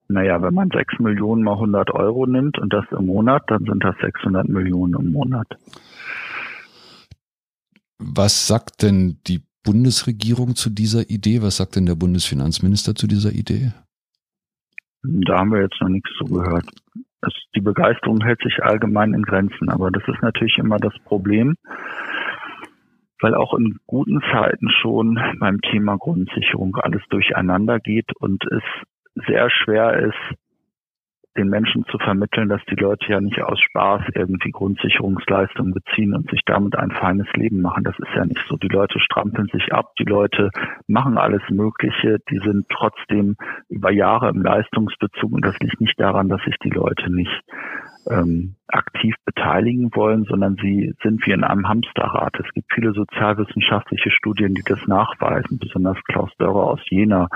Naja, 0.09 0.41
wenn 0.41 0.53
man 0.53 0.69
6 0.69 0.99
Millionen 0.99 1.43
mal 1.43 1.53
100 1.53 1.91
Euro 1.91 2.25
nimmt 2.25 2.57
und 2.59 2.71
das 2.71 2.85
im 2.91 3.07
Monat, 3.07 3.43
dann 3.47 3.65
sind 3.65 3.83
das 3.83 3.95
600 4.01 4.47
Millionen 4.47 4.93
im 4.95 5.11
Monat. 5.11 5.47
Was 7.99 8.47
sagt 8.47 8.83
denn 8.83 9.19
die 9.27 9.41
Bundesregierung 9.63 10.55
zu 10.55 10.69
dieser 10.69 11.09
Idee? 11.09 11.41
Was 11.41 11.57
sagt 11.57 11.75
denn 11.75 11.85
der 11.85 11.95
Bundesfinanzminister 11.95 12.95
zu 12.95 13.07
dieser 13.07 13.31
Idee? 13.33 13.73
Da 15.03 15.39
haben 15.39 15.51
wir 15.51 15.61
jetzt 15.61 15.81
noch 15.81 15.89
nichts 15.89 16.09
zugehört. 16.17 16.65
Es, 17.21 17.33
die 17.55 17.61
Begeisterung 17.61 18.23
hält 18.23 18.39
sich 18.41 18.63
allgemein 18.63 19.13
in 19.13 19.23
Grenzen, 19.23 19.69
aber 19.69 19.91
das 19.91 20.03
ist 20.07 20.21
natürlich 20.21 20.57
immer 20.57 20.77
das 20.77 20.93
Problem, 21.03 21.55
weil 23.19 23.35
auch 23.35 23.53
in 23.55 23.79
guten 23.87 24.21
Zeiten 24.31 24.69
schon 24.69 25.19
beim 25.39 25.59
Thema 25.61 25.97
Grundsicherung 25.97 26.75
alles 26.77 27.01
durcheinander 27.09 27.79
geht 27.79 28.15
und 28.19 28.43
es 28.51 28.63
sehr 29.25 29.49
schwer 29.49 29.93
ist, 29.93 30.37
den 31.37 31.49
Menschen 31.49 31.85
zu 31.85 31.97
vermitteln, 31.99 32.49
dass 32.49 32.61
die 32.65 32.75
Leute 32.75 33.05
ja 33.11 33.21
nicht 33.21 33.41
aus 33.41 33.59
Spaß 33.59 34.01
irgendwie 34.15 34.51
Grundsicherungsleistungen 34.51 35.73
beziehen 35.73 36.13
und 36.15 36.29
sich 36.29 36.41
damit 36.45 36.75
ein 36.75 36.91
feines 36.91 37.27
Leben 37.33 37.61
machen. 37.61 37.83
Das 37.83 37.97
ist 37.99 38.13
ja 38.15 38.25
nicht 38.25 38.43
so. 38.49 38.57
Die 38.57 38.67
Leute 38.67 38.99
strampeln 38.99 39.47
sich 39.53 39.71
ab, 39.71 39.93
die 39.99 40.03
Leute 40.03 40.49
machen 40.87 41.17
alles 41.17 41.43
Mögliche, 41.49 42.17
die 42.29 42.39
sind 42.39 42.67
trotzdem 42.69 43.35
über 43.69 43.91
Jahre 43.91 44.29
im 44.29 44.41
Leistungsbezug 44.41 45.31
und 45.31 45.45
das 45.45 45.57
liegt 45.59 45.79
nicht 45.79 45.99
daran, 45.99 46.27
dass 46.27 46.41
sich 46.43 46.57
die 46.63 46.71
Leute 46.71 47.13
nicht 47.13 47.43
ähm, 48.09 48.55
aktiv 48.67 49.15
beteiligen 49.25 49.91
wollen, 49.93 50.25
sondern 50.25 50.55
sie 50.61 50.93
sind 51.03 51.25
wie 51.25 51.31
in 51.31 51.43
einem 51.43 51.67
Hamsterrad. 51.67 52.33
Es 52.39 52.51
gibt 52.53 52.71
viele 52.73 52.93
sozialwissenschaftliche 52.93 54.11
Studien, 54.11 54.55
die 54.55 54.63
das 54.65 54.79
nachweisen. 54.87 55.59
Besonders 55.59 55.97
Klaus 56.05 56.31
Dörrer 56.37 56.63
aus 56.63 56.79
Jena, 56.89 57.27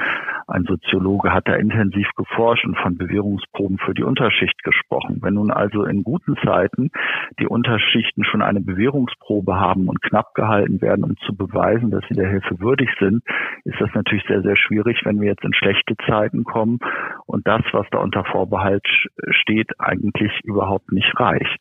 ein 0.51 0.65
Soziologe, 0.65 1.33
hat 1.33 1.47
da 1.47 1.55
intensiv 1.55 2.07
geforscht 2.15 2.65
und 2.65 2.77
von 2.77 2.97
Bewährungsproben 2.97 3.77
für 3.77 3.93
die 3.93 4.03
Unterschicht 4.03 4.61
gesprochen. 4.63 5.19
Wenn 5.21 5.35
nun 5.35 5.51
also 5.51 5.83
in 5.85 6.03
guten 6.03 6.35
Zeiten 6.43 6.91
die 7.39 7.47
Unterschichten 7.47 8.23
schon 8.23 8.41
eine 8.41 8.61
Bewährungsprobe 8.61 9.55
haben 9.55 9.87
und 9.87 10.01
knapp 10.01 10.33
gehalten 10.35 10.81
werden, 10.81 11.03
um 11.03 11.17
zu 11.25 11.35
beweisen, 11.35 11.91
dass 11.91 12.03
sie 12.09 12.15
der 12.15 12.29
Hilfe 12.29 12.59
würdig 12.59 12.89
sind, 12.99 13.23
ist 13.63 13.79
das 13.79 13.89
natürlich 13.93 14.23
sehr, 14.27 14.41
sehr 14.41 14.57
schwierig, 14.57 15.01
wenn 15.03 15.21
wir 15.21 15.29
jetzt 15.29 15.43
in 15.43 15.53
schlechte 15.53 15.95
Zeiten 16.07 16.43
kommen 16.43 16.79
und 17.25 17.47
das, 17.47 17.61
was 17.71 17.87
da 17.91 17.99
unter 17.99 18.25
Vorbehalt 18.25 18.85
steht, 19.29 19.79
eigentlich 19.79 20.31
überhaupt 20.43 20.91
nicht 20.91 21.11
reicht. 21.19 21.59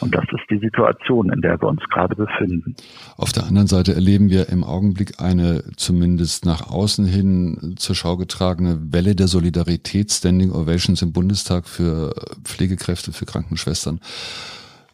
Und 0.00 0.14
das 0.14 0.24
ist 0.32 0.50
die 0.50 0.58
Situation, 0.58 1.30
in 1.32 1.40
der 1.40 1.60
wir 1.60 1.68
uns 1.68 1.82
gerade 1.90 2.16
befinden. 2.16 2.74
Auf 3.16 3.32
der 3.32 3.44
anderen 3.44 3.68
Seite 3.68 3.94
erleben 3.94 4.30
wir 4.30 4.48
im 4.48 4.64
Augenblick 4.64 5.20
eine 5.20 5.62
zumindest 5.76 6.46
nach 6.46 6.70
außen 6.70 7.06
hin 7.06 7.74
zur 7.76 7.94
Schau 7.94 8.16
getragene 8.22 8.92
Welle 8.92 9.16
der 9.16 9.26
Solidarität, 9.26 10.12
Standing 10.12 10.52
Ovations 10.52 11.02
im 11.02 11.12
Bundestag 11.12 11.68
für 11.68 12.14
Pflegekräfte, 12.44 13.12
für 13.12 13.26
Krankenschwestern. 13.26 14.00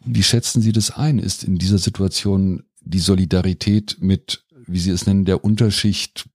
Wie 0.05 0.23
schätzen 0.23 0.63
Sie 0.63 0.73
das 0.73 0.91
ein? 0.91 1.19
Ist 1.19 1.45
in 1.45 1.59
dieser 1.59 1.77
Situation 1.79 2.63
die 2.81 3.01
Solidarität 3.01 3.99
mit, 4.01 4.45
wie 4.67 4.79
Sie 4.79 4.91
es 4.91 5.07
nennen, 5.07 5.27
der 5.27 5.45
Unterschicht, 5.45 6.29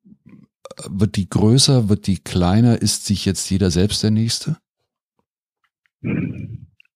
wird 0.88 1.15
die 1.15 1.29
größer, 1.29 1.89
wird 1.89 2.05
die 2.05 2.19
kleiner? 2.19 2.79
Ist 2.81 3.05
sich 3.05 3.25
jetzt 3.25 3.50
jeder 3.50 3.71
selbst 3.71 4.03
der 4.03 4.12
Nächste? 4.12 4.57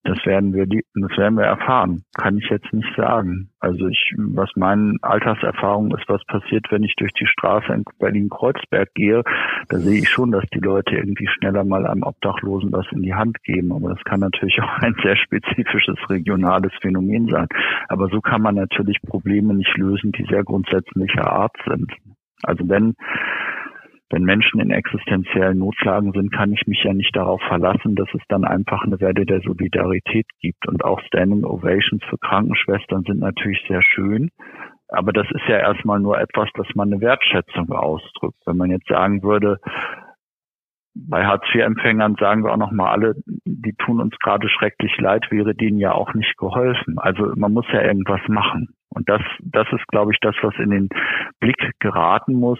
Das 0.08 0.26
werden 0.26 0.54
wir, 0.54 0.66
das 0.66 1.18
werden 1.18 1.38
wir 1.38 1.44
erfahren. 1.44 2.04
Kann 2.18 2.38
ich 2.38 2.50
jetzt 2.50 2.72
nicht 2.72 2.88
sagen. 2.96 3.50
Also 3.60 3.88
ich, 3.88 4.14
was 4.18 4.50
meine 4.56 4.96
Alltagserfahrung 5.02 5.94
ist, 5.94 6.08
was 6.08 6.24
passiert, 6.28 6.66
wenn 6.72 6.84
ich 6.84 6.96
durch 6.96 7.12
die 7.12 7.28
Straße 7.28 7.74
in 7.74 7.84
Berlin-Kreuzberg 8.00 8.94
gehe, 8.94 9.24
da 9.68 9.78
sehe 9.80 10.00
ich 10.00 10.10
schon, 10.10 10.32
dass 10.32 10.46
die 10.54 10.60
Leute 10.60 10.96
irgendwie 10.96 11.28
schneller 11.28 11.66
mal 11.66 11.86
einem 11.86 12.04
Obdachlosen 12.04 12.72
was 12.72 12.86
in 12.94 13.02
die 13.02 13.16
Hand 13.16 13.44
geben. 13.44 13.74
Aber 13.74 13.90
das 13.90 14.04
kann 14.06 14.22
natürlich 14.22 14.58
auch 14.62 14.78
ein 14.82 14.96
sehr 15.04 15.18
spezifisches 15.18 15.98
regionales 16.10 16.72
Phänomen 16.82 17.28
sein. 17.28 17.48
Aber 17.90 18.08
so 18.08 18.22
kann 18.22 18.42
man 18.42 18.56
natürlich 18.56 19.02
Probleme 19.02 19.56
nicht 19.56 19.76
lösen, 19.76 20.14
die 20.14 20.24
sehr 20.30 20.46
grundsätzlicher 20.46 21.30
Art 21.30 21.56
sind. 21.68 21.92
Also 22.44 22.70
wenn 22.70 22.96
wenn 24.10 24.24
Menschen 24.24 24.62
in 24.62 24.72
existenziellen 24.72 25.60
Notlagen 25.60 26.14
sind, 26.14 26.32
kann 26.32 26.54
ich 26.54 26.66
mich 26.66 26.84
ja 26.84 26.94
nicht 26.94 27.16
darauf 27.16 27.42
verlassen, 27.42 27.96
dass 27.96 28.08
es 28.14 28.22
dann 28.30 28.46
einfach 28.46 28.84
eine 28.84 29.02
Welle 29.02 29.26
der 29.26 29.42
Solidarität 29.42 30.28
gibt. 30.40 30.68
Und 30.68 30.84
auch 30.86 31.02
Standing 31.02 31.44
Ovations 31.44 32.04
für 32.10 32.18
Krankenschwestern 32.18 33.04
sind 33.04 33.20
natürlich 33.20 33.62
sehr 33.68 33.82
schön. 33.82 34.32
Aber 34.90 35.12
das 35.12 35.28
ist 35.32 35.48
ja 35.50 35.58
erstmal 35.58 36.00
nur 36.00 36.18
etwas, 36.20 36.50
dass 36.54 36.68
man 36.74 36.92
eine 36.92 37.02
Wertschätzung 37.02 37.70
ausdrückt. 37.72 38.38
Wenn 38.46 38.56
man 38.56 38.72
jetzt 38.72 38.88
sagen 38.88 39.22
würde, 39.24 39.60
bei 41.08 41.26
Hartz-IV-Empfängern 41.26 42.16
sagen 42.20 42.44
wir 42.44 42.54
auch 42.54 42.58
nochmal 42.58 42.92
alle, 42.92 43.16
die 43.46 43.74
tun 43.74 44.00
uns 44.02 44.18
gerade 44.20 44.50
schrecklich 44.50 44.96
leid, 44.98 45.28
wäre 45.30 45.54
denen 45.56 45.78
ja 45.78 45.92
auch 45.92 46.14
nicht 46.14 46.38
geholfen. 46.38 46.98
Also 46.98 47.34
man 47.36 47.54
muss 47.54 47.66
ja 47.72 47.82
irgendwas 47.82 48.22
machen. 48.28 48.70
Und 48.90 49.10
das, 49.10 49.22
das 49.44 49.68
ist, 49.74 49.86
glaube 49.88 50.12
ich, 50.14 50.20
das, 50.22 50.36
was 50.42 50.56
in 50.56 50.72
den 50.72 50.90
Blick 51.40 51.72
geraten 51.80 52.34
muss, 52.34 52.60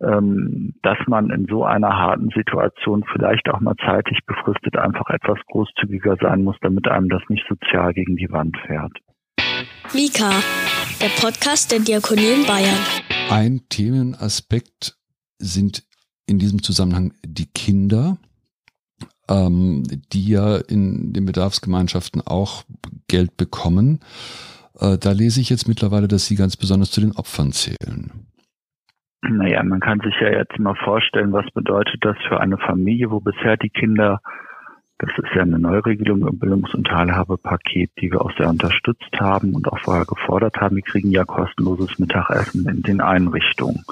ähm, 0.00 0.74
dass 0.82 0.98
man 1.06 1.30
in 1.30 1.46
so 1.46 1.64
einer 1.64 1.96
harten 1.96 2.30
Situation 2.30 3.04
vielleicht 3.12 3.48
auch 3.48 3.60
mal 3.60 3.76
zeitlich 3.76 4.18
befristet 4.26 4.76
einfach 4.76 5.08
etwas 5.10 5.38
großzügiger 5.46 6.16
sein 6.20 6.42
muss, 6.42 6.56
damit 6.62 6.88
einem 6.88 7.08
das 7.08 7.22
nicht 7.28 7.46
sozial 7.48 7.92
gegen 7.92 8.16
die 8.16 8.30
Wand 8.32 8.56
fährt. 8.66 8.92
Mika, 9.94 10.30
der 11.00 11.12
Podcast 11.20 11.70
der 11.70 11.80
Diakonie 11.80 12.40
in 12.40 12.46
Bayern. 12.46 12.80
Ein 13.30 13.60
Themenaspekt 13.68 14.96
sind 15.38 15.82
in 16.26 16.38
diesem 16.38 16.62
Zusammenhang 16.62 17.12
die 17.24 17.46
Kinder, 17.46 18.18
ähm, 19.28 19.84
die 20.12 20.28
ja 20.28 20.56
in 20.56 21.12
den 21.12 21.26
Bedarfsgemeinschaften 21.26 22.22
auch 22.22 22.64
Geld 23.08 23.36
bekommen. 23.36 24.00
Äh, 24.78 24.98
da 24.98 25.12
lese 25.12 25.40
ich 25.40 25.50
jetzt 25.50 25.68
mittlerweile, 25.68 26.08
dass 26.08 26.26
sie 26.26 26.36
ganz 26.36 26.56
besonders 26.56 26.90
zu 26.90 27.00
den 27.00 27.12
Opfern 27.12 27.52
zählen. 27.52 28.10
Naja, 29.22 29.62
man 29.62 29.80
kann 29.80 30.00
sich 30.00 30.14
ja 30.20 30.30
jetzt 30.30 30.58
mal 30.58 30.74
vorstellen, 30.74 31.32
was 31.32 31.48
bedeutet 31.52 32.04
das 32.04 32.16
für 32.28 32.40
eine 32.40 32.58
Familie, 32.58 33.10
wo 33.10 33.20
bisher 33.20 33.56
die 33.56 33.70
Kinder, 33.70 34.20
das 34.98 35.10
ist 35.16 35.32
ja 35.34 35.42
eine 35.42 35.60
Neuregelung 35.60 36.26
im 36.26 36.40
Bildungs- 36.40 36.74
und 36.74 36.88
Teilhabepaket, 36.88 37.92
die 38.00 38.10
wir 38.10 38.20
auch 38.20 38.36
sehr 38.36 38.48
unterstützt 38.48 39.12
haben 39.20 39.54
und 39.54 39.68
auch 39.68 39.78
vorher 39.78 40.06
gefordert 40.06 40.56
haben, 40.60 40.74
die 40.74 40.82
kriegen 40.82 41.12
ja 41.12 41.24
kostenloses 41.24 42.00
Mittagessen 42.00 42.68
in 42.68 42.82
den 42.82 43.00
Einrichtungen. 43.00 43.84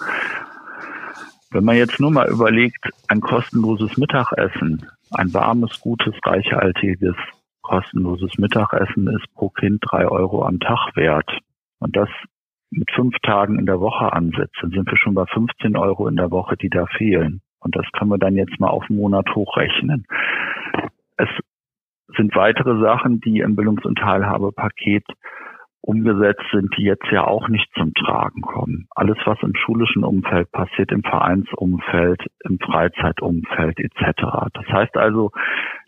Wenn 1.53 1.65
man 1.65 1.77
jetzt 1.77 1.99
nur 1.99 2.13
mal 2.13 2.29
überlegt, 2.29 2.91
ein 3.09 3.21
kostenloses 3.21 3.97
Mittagessen, 3.97 4.87
ein 5.11 5.35
warmes, 5.35 5.81
gutes, 5.81 6.15
reichhaltiges, 6.25 7.17
kostenloses 7.63 8.39
Mittagessen 8.39 9.09
ist 9.09 9.27
pro 9.35 9.49
Kind 9.49 9.81
drei 9.83 10.07
Euro 10.07 10.45
am 10.45 10.61
Tag 10.61 10.95
wert. 10.95 11.29
Und 11.81 11.97
das 11.97 12.09
mit 12.71 12.89
fünf 12.93 13.17
Tagen 13.23 13.59
in 13.59 13.67
der 13.67 13.81
Woche 13.81 14.13
ansetzt, 14.13 14.55
dann 14.63 14.71
sind 14.71 14.89
wir 14.89 14.97
schon 14.97 15.15
bei 15.15 15.27
15 15.27 15.77
Euro 15.77 16.07
in 16.07 16.15
der 16.15 16.31
Woche, 16.31 16.57
die 16.57 16.69
da 16.71 16.87
fehlen. 16.87 17.41
Und 17.59 17.75
das 17.75 17.85
können 17.99 18.11
wir 18.11 18.19
dann 18.19 18.37
jetzt 18.37 18.61
mal 18.61 18.69
auf 18.69 18.85
einen 18.89 19.01
Monat 19.01 19.35
hochrechnen. 19.35 20.07
Es 21.17 21.29
sind 22.17 22.35
weitere 22.37 22.81
Sachen, 22.81 23.21
die 23.21 23.41
im 23.41 23.57
Bildungs- 23.57 23.85
und 23.85 23.99
Teilhabepaket 23.99 25.05
umgesetzt 25.83 26.45
sind, 26.53 26.75
die 26.77 26.85
jetzt 26.85 27.07
ja 27.11 27.27
auch 27.27 27.49
nicht 27.49 27.71
zum 27.75 27.95
Tragen 27.95 28.43
kommen. 28.43 28.87
Alles, 28.95 29.17
was 29.25 29.39
im 29.43 29.55
schulischen 29.55 30.05
Umfeld 30.05 30.51
passiert, 30.53 30.93
im 30.93 31.03
Vereinsumfeld, 31.03 32.23
im 32.45 32.59
Freizeitumfeld 32.59 33.79
etc. 33.79 34.51
Das 34.53 34.67
heißt 34.67 34.97
also, 34.97 35.31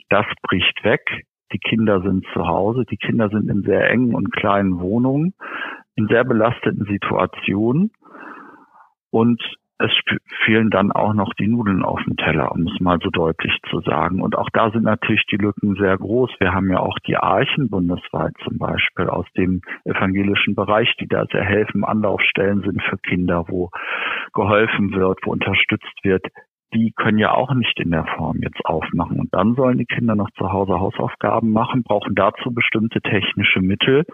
das 0.09 0.27
bricht 0.43 0.83
weg. 0.85 1.27
Die 1.53 1.59
Kinder 1.59 2.01
sind 2.01 2.25
zu 2.33 2.47
Hause, 2.47 2.85
die 2.91 2.97
Kinder 2.97 3.29
sind 3.29 3.51
in 3.51 3.63
sehr 3.63 3.91
engen 3.91 4.15
und 4.15 4.33
kleinen 4.33 4.81
Wohnungen, 4.81 5.35
in 5.97 6.09
sehr 6.09 6.25
belasteten 6.25 6.87
Situationen 6.87 7.93
und 9.11 9.43
es 9.83 9.93
fehlen 10.45 10.71
dann 10.71 10.93
auch 10.93 11.15
noch 11.15 11.33
die 11.35 11.49
Nudeln 11.49 11.83
auf 11.83 12.01
dem 12.05 12.17
Teller, 12.17 12.53
um 12.53 12.67
es 12.67 12.81
mal 12.81 12.99
so 13.03 13.11
deutlich 13.11 13.53
zu 13.71 13.81
sagen. 13.81 14.23
Und 14.23 14.37
auch 14.37 14.49
da 14.53 14.71
sind 14.71 14.85
natürlich 14.85 15.25
die 15.31 15.37
Lücken 15.37 15.75
sehr 15.75 15.97
groß. 15.97 16.31
Wir 16.39 16.53
haben 16.53 16.71
ja 16.71 16.79
auch 16.79 16.99
die 17.07 17.17
Archen 17.17 17.69
bundesweit 17.69 18.33
zum 18.45 18.59
Beispiel 18.59 19.09
aus 19.09 19.27
dem 19.37 19.61
evangelischen 19.85 20.55
Bereich, 20.55 20.95
die 21.01 21.09
da 21.09 21.27
sehr 21.31 21.45
helfen, 21.45 21.85
Anlaufstellen 21.85 22.63
sind 22.63 22.83
für 22.83 22.99
Kinder, 22.99 23.45
wo 23.49 23.71
geholfen 24.33 24.93
wird, 24.95 25.19
wo 25.25 25.33
unterstützt 25.33 26.05
wird. 26.05 26.25
Die 26.75 26.93
können 26.97 27.19
ja 27.19 27.33
auch 27.35 27.53
nicht 27.53 27.79
in 27.81 27.91
der 27.91 28.07
Form 28.17 28.39
jetzt 28.41 28.65
aufmachen. 28.65 29.21
Und 29.21 29.35
dann 29.35 29.55
sollen 29.57 29.77
die 29.77 29.85
Kinder 29.85 30.15
noch 30.15 30.31
zu 30.39 30.51
Hause 30.51 30.81
Hausaufgaben 30.81 31.51
machen, 31.51 31.83
brauchen 31.83 32.15
dazu 32.15 32.51
bestimmte 32.55 33.03
technische 33.03 33.61
Mittel, 33.61 34.05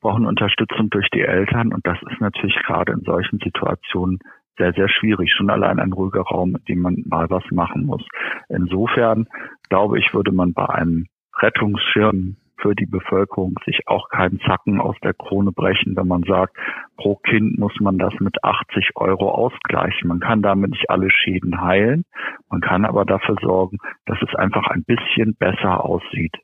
brauchen 0.00 0.24
Unterstützung 0.24 0.88
durch 0.90 1.08
die 1.10 1.22
Eltern. 1.22 1.72
Und 1.72 1.84
das 1.84 1.98
ist 2.08 2.20
natürlich 2.20 2.56
gerade 2.64 2.92
in 2.92 3.00
solchen 3.00 3.40
Situationen 3.40 4.20
sehr, 4.58 4.72
sehr 4.72 4.88
schwierig. 4.88 5.32
Schon 5.32 5.50
allein 5.50 5.78
ein 5.78 5.92
ruhiger 5.92 6.22
Raum, 6.22 6.52
mit 6.52 6.68
dem 6.68 6.80
man 6.80 7.02
mal 7.06 7.30
was 7.30 7.44
machen 7.50 7.86
muss. 7.86 8.02
Insofern 8.48 9.26
glaube 9.68 9.98
ich, 9.98 10.12
würde 10.12 10.32
man 10.32 10.52
bei 10.52 10.68
einem 10.68 11.06
Rettungsschirm 11.40 12.36
für 12.60 12.74
die 12.74 12.86
Bevölkerung 12.86 13.54
sich 13.64 13.80
auch 13.86 14.08
keinen 14.10 14.40
Zacken 14.40 14.80
aus 14.80 14.96
der 15.02 15.14
Krone 15.14 15.52
brechen, 15.52 15.96
wenn 15.96 16.06
man 16.06 16.22
sagt, 16.24 16.56
pro 16.96 17.16
Kind 17.16 17.58
muss 17.58 17.72
man 17.80 17.98
das 17.98 18.12
mit 18.20 18.36
80 18.44 18.90
Euro 18.96 19.30
ausgleichen. 19.30 20.08
Man 20.08 20.20
kann 20.20 20.42
damit 20.42 20.70
nicht 20.70 20.90
alle 20.90 21.10
Schäden 21.10 21.60
heilen. 21.60 22.04
Man 22.48 22.60
kann 22.60 22.84
aber 22.84 23.04
dafür 23.04 23.36
sorgen, 23.40 23.78
dass 24.06 24.18
es 24.20 24.34
einfach 24.34 24.66
ein 24.68 24.84
bisschen 24.84 25.34
besser 25.36 25.84
aussieht. 25.84 26.34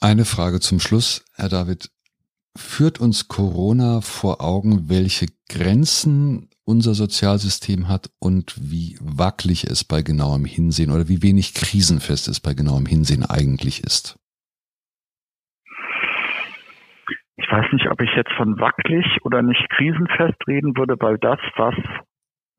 Eine 0.00 0.24
Frage 0.24 0.60
zum 0.60 0.80
Schluss, 0.80 1.24
Herr 1.36 1.48
David. 1.48 1.90
Führt 2.56 3.00
uns 3.00 3.26
Corona 3.28 4.00
vor 4.00 4.40
Augen, 4.40 4.88
welche 4.88 5.26
Grenzen 5.48 6.48
unser 6.64 6.94
Sozialsystem 6.94 7.88
hat 7.88 8.10
und 8.20 8.54
wie 8.58 8.96
wackelig 9.00 9.64
es 9.64 9.84
bei 9.84 10.02
genauem 10.02 10.44
Hinsehen 10.44 10.90
oder 10.90 11.08
wie 11.08 11.22
wenig 11.22 11.54
krisenfest 11.54 12.28
es 12.28 12.40
bei 12.40 12.54
genauem 12.54 12.86
Hinsehen 12.86 13.24
eigentlich 13.24 13.84
ist? 13.84 14.18
Ich 17.36 17.50
weiß 17.50 17.66
nicht, 17.72 17.88
ob 17.90 18.00
ich 18.00 18.10
jetzt 18.16 18.32
von 18.36 18.58
wackelig 18.58 19.04
oder 19.24 19.42
nicht 19.42 19.68
krisenfest 19.70 20.46
reden 20.46 20.76
würde, 20.76 20.96
weil 21.00 21.18
das, 21.18 21.38
was 21.56 21.74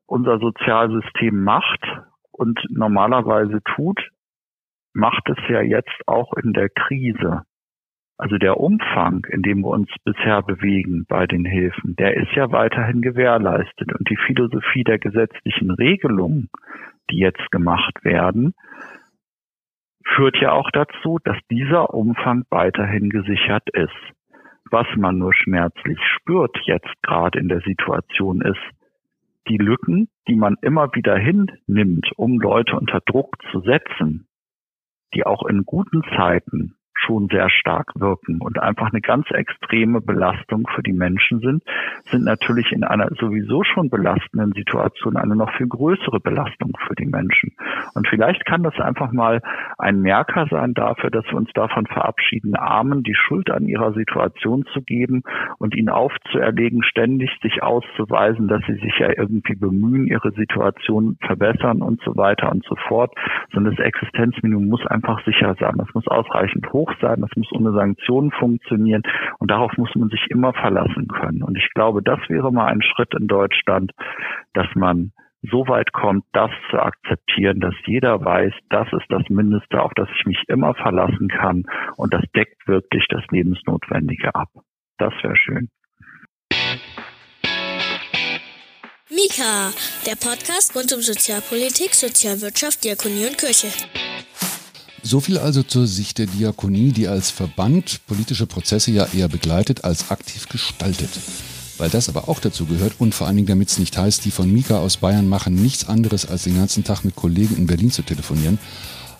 unser 0.06 0.38
Sozialsystem 0.38 1.42
macht 1.42 1.82
und 2.30 2.60
normalerweise 2.70 3.60
tut, 3.74 3.98
macht 4.92 5.28
es 5.28 5.38
ja 5.48 5.60
jetzt 5.60 5.96
auch 6.06 6.32
in 6.34 6.52
der 6.52 6.68
Krise. 6.68 7.42
Also 8.18 8.38
der 8.38 8.58
Umfang, 8.58 9.26
in 9.28 9.42
dem 9.42 9.60
wir 9.60 9.68
uns 9.68 9.90
bisher 10.04 10.42
bewegen 10.42 11.04
bei 11.06 11.26
den 11.26 11.44
Hilfen, 11.44 11.96
der 11.96 12.16
ist 12.16 12.32
ja 12.32 12.50
weiterhin 12.50 13.02
gewährleistet. 13.02 13.92
Und 13.92 14.08
die 14.08 14.16
Philosophie 14.16 14.84
der 14.84 14.98
gesetzlichen 14.98 15.70
Regelungen, 15.70 16.48
die 17.10 17.18
jetzt 17.18 17.50
gemacht 17.50 18.04
werden, 18.04 18.54
führt 20.14 20.36
ja 20.40 20.52
auch 20.52 20.70
dazu, 20.70 21.18
dass 21.24 21.36
dieser 21.50 21.92
Umfang 21.92 22.44
weiterhin 22.48 23.10
gesichert 23.10 23.68
ist. 23.74 23.92
Was 24.70 24.86
man 24.96 25.18
nur 25.18 25.34
schmerzlich 25.34 25.98
spürt 26.16 26.56
jetzt 26.64 27.02
gerade 27.02 27.38
in 27.38 27.48
der 27.48 27.60
Situation 27.60 28.40
ist, 28.40 28.62
die 29.48 29.58
Lücken, 29.58 30.08
die 30.26 30.36
man 30.36 30.56
immer 30.62 30.92
wieder 30.94 31.16
hinnimmt, 31.16 32.10
um 32.16 32.40
Leute 32.40 32.76
unter 32.76 33.00
Druck 33.00 33.36
zu 33.52 33.60
setzen, 33.60 34.26
die 35.14 35.24
auch 35.24 35.46
in 35.46 35.64
guten 35.64 36.02
Zeiten 36.16 36.75
schon 37.06 37.28
sehr 37.28 37.48
stark 37.50 37.92
wirken 37.94 38.40
und 38.40 38.58
einfach 38.60 38.90
eine 38.90 39.00
ganz 39.00 39.30
extreme 39.30 40.00
Belastung 40.00 40.66
für 40.74 40.82
die 40.82 40.92
Menschen 40.92 41.40
sind, 41.40 41.62
sind 42.10 42.24
natürlich 42.24 42.72
in 42.72 42.84
einer 42.84 43.08
sowieso 43.18 43.62
schon 43.64 43.90
belastenden 43.90 44.52
Situation 44.52 45.16
eine 45.16 45.36
noch 45.36 45.52
viel 45.56 45.68
größere 45.68 46.20
Belastung 46.20 46.72
für 46.86 46.94
die 46.94 47.06
Menschen. 47.06 47.52
Und 47.94 48.08
vielleicht 48.08 48.44
kann 48.44 48.62
das 48.62 48.78
einfach 48.78 49.12
mal 49.12 49.40
ein 49.78 50.00
Merker 50.00 50.46
sein 50.50 50.74
dafür, 50.74 51.10
dass 51.10 51.24
wir 51.26 51.36
uns 51.36 51.50
davon 51.54 51.86
verabschieden, 51.86 52.56
Armen 52.56 53.02
die 53.02 53.14
Schuld 53.14 53.50
an 53.50 53.66
ihrer 53.66 53.92
Situation 53.92 54.64
zu 54.72 54.82
geben 54.82 55.22
und 55.58 55.74
ihnen 55.74 55.88
aufzuerlegen, 55.88 56.82
ständig 56.82 57.30
sich 57.42 57.62
auszuweisen, 57.62 58.48
dass 58.48 58.62
sie 58.66 58.74
sich 58.74 58.98
ja 58.98 59.10
irgendwie 59.16 59.54
bemühen, 59.54 60.06
ihre 60.06 60.32
Situation 60.32 61.16
verbessern 61.20 61.82
und 61.82 62.00
so 62.02 62.16
weiter 62.16 62.50
und 62.50 62.64
so 62.64 62.74
fort, 62.88 63.14
sondern 63.52 63.76
das 63.76 63.84
Existenzminimum 63.84 64.66
muss 64.66 64.86
einfach 64.86 65.24
sicher 65.24 65.54
sein. 65.58 65.74
Das 65.78 65.92
muss 65.94 66.06
ausreichend 66.08 66.72
hoch 66.72 66.92
sein, 67.00 67.20
das 67.20 67.30
muss 67.36 67.50
ohne 67.52 67.72
Sanktionen 67.72 68.30
funktionieren 68.30 69.02
und 69.38 69.50
darauf 69.50 69.76
muss 69.76 69.94
man 69.94 70.08
sich 70.08 70.26
immer 70.30 70.52
verlassen 70.52 71.08
können. 71.08 71.42
Und 71.42 71.56
ich 71.56 71.68
glaube, 71.74 72.02
das 72.02 72.18
wäre 72.28 72.52
mal 72.52 72.66
ein 72.66 72.82
Schritt 72.82 73.14
in 73.18 73.26
Deutschland, 73.26 73.92
dass 74.54 74.66
man 74.74 75.12
so 75.42 75.68
weit 75.68 75.92
kommt, 75.92 76.24
das 76.32 76.50
zu 76.70 76.78
akzeptieren, 76.78 77.60
dass 77.60 77.74
jeder 77.86 78.24
weiß, 78.24 78.52
das 78.70 78.88
ist 78.92 79.06
das 79.08 79.22
Mindeste, 79.28 79.80
auf 79.80 79.92
das 79.94 80.08
ich 80.18 80.26
mich 80.26 80.42
immer 80.48 80.74
verlassen 80.74 81.28
kann 81.28 81.64
und 81.96 82.12
das 82.12 82.22
deckt 82.34 82.66
wirklich 82.66 83.06
das 83.08 83.22
Lebensnotwendige 83.30 84.34
ab. 84.34 84.48
Das 84.98 85.12
wäre 85.22 85.36
schön. 85.36 85.68
Mika, 89.08 89.70
der 90.04 90.16
Podcast 90.16 90.74
rund 90.74 90.92
um 90.92 91.00
Sozialpolitik, 91.00 91.94
Sozialwirtschaft, 91.94 92.82
Diakonie 92.82 93.26
und 93.26 93.38
Kirche. 93.38 93.68
So 95.08 95.20
viel 95.20 95.38
also 95.38 95.62
zur 95.62 95.86
Sicht 95.86 96.18
der 96.18 96.26
Diakonie, 96.26 96.90
die 96.90 97.06
als 97.06 97.30
Verband 97.30 98.00
politische 98.08 98.46
Prozesse 98.46 98.90
ja 98.90 99.06
eher 99.14 99.28
begleitet 99.28 99.84
als 99.84 100.10
aktiv 100.10 100.48
gestaltet. 100.48 101.10
Weil 101.78 101.90
das 101.90 102.08
aber 102.08 102.28
auch 102.28 102.40
dazu 102.40 102.66
gehört 102.66 102.94
und 102.98 103.14
vor 103.14 103.28
allen 103.28 103.36
Dingen 103.36 103.46
damit 103.46 103.68
es 103.68 103.78
nicht 103.78 103.96
heißt, 103.96 104.24
die 104.24 104.32
von 104.32 104.52
Mika 104.52 104.80
aus 104.80 104.96
Bayern 104.96 105.28
machen 105.28 105.54
nichts 105.62 105.86
anderes 105.86 106.26
als 106.26 106.42
den 106.42 106.56
ganzen 106.56 106.82
Tag 106.82 107.04
mit 107.04 107.14
Kollegen 107.14 107.56
in 107.56 107.68
Berlin 107.68 107.92
zu 107.92 108.02
telefonieren, 108.02 108.58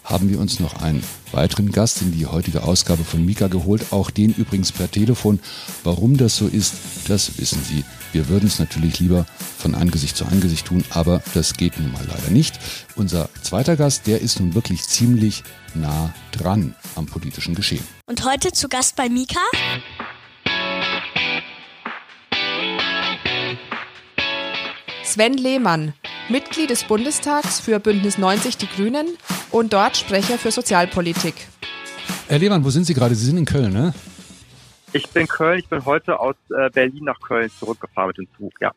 haben 0.06 0.30
wir 0.30 0.38
uns 0.38 0.60
noch 0.60 0.80
einen 0.80 1.02
weiteren 1.32 1.72
Gast 1.72 2.00
in 2.00 2.12
die 2.12 2.26
heutige 2.26 2.62
Ausgabe 2.62 3.04
von 3.04 3.26
Mika 3.26 3.48
geholt, 3.48 3.92
auch 3.92 4.10
den 4.10 4.32
übrigens 4.32 4.72
per 4.72 4.90
Telefon. 4.90 5.40
Warum 5.84 6.16
das 6.16 6.36
so 6.36 6.46
ist, 6.46 6.74
das 7.08 7.38
wissen 7.38 7.60
Sie. 7.62 7.84
Wir 8.12 8.28
würden 8.28 8.46
es 8.46 8.58
natürlich 8.58 9.00
lieber 9.00 9.26
von 9.58 9.74
Angesicht 9.74 10.16
zu 10.16 10.24
Angesicht 10.24 10.66
tun, 10.66 10.84
aber 10.90 11.22
das 11.34 11.54
geht 11.54 11.78
nun 11.78 11.92
mal 11.92 12.06
leider 12.06 12.30
nicht. 12.30 12.58
Unser 12.94 13.28
zweiter 13.42 13.76
Gast, 13.76 14.06
der 14.06 14.20
ist 14.20 14.38
nun 14.38 14.54
wirklich 14.54 14.84
ziemlich 14.84 15.42
nah 15.74 16.14
dran 16.30 16.74
am 16.94 17.06
politischen 17.06 17.54
Geschehen. 17.54 17.84
Und 18.06 18.24
heute 18.24 18.52
zu 18.52 18.68
Gast 18.68 18.94
bei 18.94 19.08
Mika? 19.08 19.40
Sven 25.02 25.34
Lehmann, 25.34 25.94
Mitglied 26.28 26.70
des 26.70 26.82
Bundestags 26.84 27.60
für 27.60 27.78
Bündnis 27.78 28.18
90 28.18 28.56
Die 28.56 28.66
Grünen 28.66 29.06
und 29.52 29.72
dort 29.72 29.96
Sprecher 29.96 30.38
für 30.38 30.50
Sozialpolitik. 30.50 31.34
Herr 32.26 32.38
Lehmann, 32.38 32.64
wo 32.64 32.70
sind 32.70 32.84
Sie 32.84 32.94
gerade? 32.94 33.14
Sie 33.14 33.26
sind 33.26 33.38
in 33.38 33.44
Köln, 33.44 33.72
ne? 33.72 33.94
Ich 34.92 35.08
bin 35.10 35.28
Köln, 35.28 35.60
ich 35.60 35.68
bin 35.68 35.84
heute 35.84 36.18
aus 36.18 36.34
äh, 36.50 36.68
Berlin 36.70 37.04
nach 37.04 37.20
Köln 37.20 37.48
zurückgefahren 37.50 38.08
mit 38.08 38.18
dem 38.18 38.26
Zug, 38.36 38.52
ja. 38.60 38.72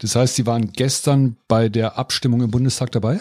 Das 0.00 0.14
heißt, 0.14 0.36
Sie 0.36 0.46
waren 0.46 0.72
gestern 0.72 1.36
bei 1.48 1.68
der 1.68 1.98
Abstimmung 1.98 2.42
im 2.42 2.50
Bundestag 2.50 2.92
dabei? 2.92 3.20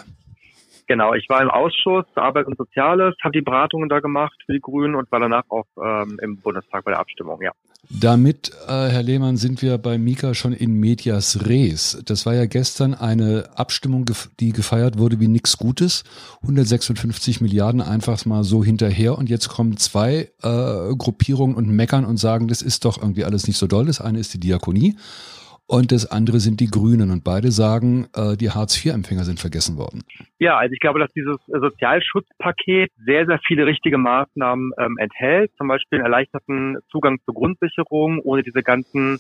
Genau, 0.85 1.13
ich 1.15 1.27
war 1.29 1.41
im 1.41 1.49
Ausschuss 1.49 2.05
Arbeit 2.15 2.45
und 2.45 2.57
Soziales, 2.57 3.15
habe 3.23 3.31
die 3.31 3.41
Beratungen 3.41 3.89
da 3.89 3.99
gemacht 3.99 4.37
für 4.45 4.53
die 4.53 4.59
Grünen 4.59 4.93
und 4.93 5.11
war 5.11 5.21
danach 5.21 5.45
auch 5.49 5.65
ähm, 5.81 6.19
im 6.21 6.37
Bundestag 6.37 6.83
bei 6.83 6.91
der 6.91 6.99
Abstimmung, 6.99 7.41
ja. 7.41 7.51
Damit, 7.89 8.51
äh, 8.67 8.89
Herr 8.89 9.03
Lehmann, 9.03 9.37
sind 9.37 9.61
wir 9.61 9.77
bei 9.77 9.97
Mika 9.97 10.33
schon 10.33 10.53
in 10.53 10.73
medias 10.73 11.45
res. 11.45 11.97
Das 12.05 12.25
war 12.25 12.33
ja 12.33 12.45
gestern 12.45 12.93
eine 12.93 13.49
Abstimmung, 13.55 14.05
die 14.39 14.53
gefeiert 14.53 14.97
wurde 14.97 15.19
wie 15.19 15.27
nichts 15.27 15.57
Gutes. 15.57 16.03
156 16.43 17.41
Milliarden 17.41 17.81
einfach 17.81 18.23
mal 18.25 18.43
so 18.43 18.63
hinterher 18.63 19.17
und 19.17 19.29
jetzt 19.29 19.49
kommen 19.49 19.77
zwei 19.77 20.31
äh, 20.41 20.95
Gruppierungen 20.95 21.55
und 21.55 21.69
meckern 21.69 22.05
und 22.05 22.17
sagen, 22.17 22.47
das 22.47 22.61
ist 22.61 22.85
doch 22.85 22.97
irgendwie 22.97 23.25
alles 23.25 23.47
nicht 23.47 23.57
so 23.57 23.67
doll. 23.67 23.87
Das 23.87 23.99
eine 23.99 24.19
ist 24.19 24.33
die 24.33 24.39
Diakonie 24.39 24.95
und 25.71 25.93
das 25.93 26.05
andere 26.11 26.41
sind 26.41 26.59
die 26.59 26.67
Grünen. 26.67 27.11
Und 27.11 27.23
beide 27.23 27.49
sagen, 27.49 28.07
äh, 28.13 28.35
die 28.35 28.49
Hartz-IV-Empfänger 28.49 29.23
sind 29.23 29.39
vergessen 29.39 29.77
worden. 29.77 30.03
Ja, 30.37 30.57
also 30.57 30.73
ich 30.73 30.81
glaube, 30.81 30.99
dass 30.99 31.13
dieses 31.13 31.37
Sozialschutzpaket 31.47 32.91
sehr, 33.05 33.25
sehr 33.25 33.39
viele 33.47 33.65
richtige 33.65 33.97
Maßnahmen 33.97 34.73
ähm, 34.77 34.97
enthält. 34.99 35.49
Zum 35.57 35.69
Beispiel 35.69 35.99
einen 35.99 36.07
erleichterten 36.07 36.77
Zugang 36.89 37.19
zur 37.23 37.35
Grundsicherung, 37.35 38.19
ohne 38.19 38.43
diese 38.43 38.63
ganzen 38.63 39.19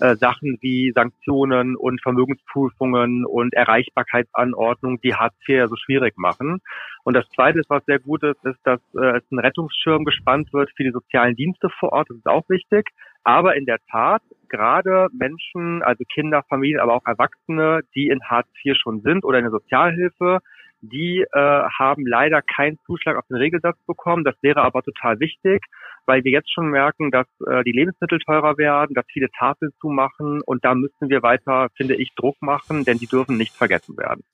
äh, 0.00 0.16
Sachen 0.16 0.58
wie 0.60 0.90
Sanktionen 0.92 1.76
und 1.76 2.02
Vermögensprüfungen 2.02 3.24
und 3.24 3.54
Erreichbarkeitsanordnungen, 3.54 4.98
die 5.04 5.14
Hartz 5.14 5.34
IV 5.48 5.66
so 5.68 5.76
schwierig 5.76 6.18
machen. 6.18 6.58
Und 7.04 7.14
das 7.14 7.28
Zweite, 7.30 7.62
was 7.68 7.84
sehr 7.84 8.00
gut 8.00 8.24
ist, 8.24 8.44
ist, 8.44 8.58
dass 8.64 8.80
äh, 8.96 9.18
es 9.18 9.30
ein 9.30 9.38
Rettungsschirm 9.38 10.04
gespannt 10.04 10.52
wird 10.52 10.70
für 10.76 10.82
die 10.82 10.90
sozialen 10.90 11.36
Dienste 11.36 11.68
vor 11.78 11.92
Ort. 11.92 12.10
Das 12.10 12.16
ist 12.16 12.26
auch 12.26 12.48
wichtig. 12.48 12.88
Aber 13.24 13.56
in 13.56 13.66
der 13.66 13.78
Tat, 13.90 14.22
gerade 14.48 15.08
Menschen, 15.12 15.82
also 15.82 16.04
Kinder, 16.12 16.42
Familien, 16.48 16.80
aber 16.80 16.94
auch 16.94 17.06
Erwachsene, 17.06 17.82
die 17.94 18.08
in 18.08 18.22
Hartz 18.24 18.48
IV 18.64 18.76
schon 18.76 19.00
sind 19.02 19.24
oder 19.24 19.38
in 19.38 19.44
der 19.44 19.52
Sozialhilfe, 19.52 20.40
die 20.82 21.24
äh, 21.32 21.62
haben 21.78 22.06
leider 22.06 22.42
keinen 22.42 22.78
Zuschlag 22.84 23.16
auf 23.16 23.26
den 23.28 23.36
Regelsatz 23.36 23.78
bekommen. 23.86 24.24
Das 24.24 24.34
wäre 24.42 24.62
aber 24.62 24.82
total 24.82 25.20
wichtig, 25.20 25.62
weil 26.06 26.24
wir 26.24 26.32
jetzt 26.32 26.52
schon 26.52 26.68
merken, 26.70 27.12
dass 27.12 27.26
äh, 27.46 27.62
die 27.62 27.70
Lebensmittel 27.70 28.18
teurer 28.18 28.58
werden, 28.58 28.94
dass 28.94 29.06
viele 29.12 29.30
Tafeln 29.30 29.70
zumachen 29.80 30.40
und 30.42 30.64
da 30.64 30.74
müssen 30.74 31.08
wir 31.08 31.22
weiter, 31.22 31.68
finde 31.76 31.94
ich, 31.94 32.12
Druck 32.16 32.36
machen, 32.40 32.84
denn 32.84 32.98
die 32.98 33.06
dürfen 33.06 33.36
nicht 33.36 33.54
vergessen 33.54 33.96
werden. 33.96 34.24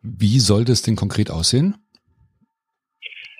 Wie 0.00 0.38
soll 0.38 0.64
das 0.64 0.82
denn 0.82 0.96
konkret 0.96 1.30
aussehen? 1.30 1.76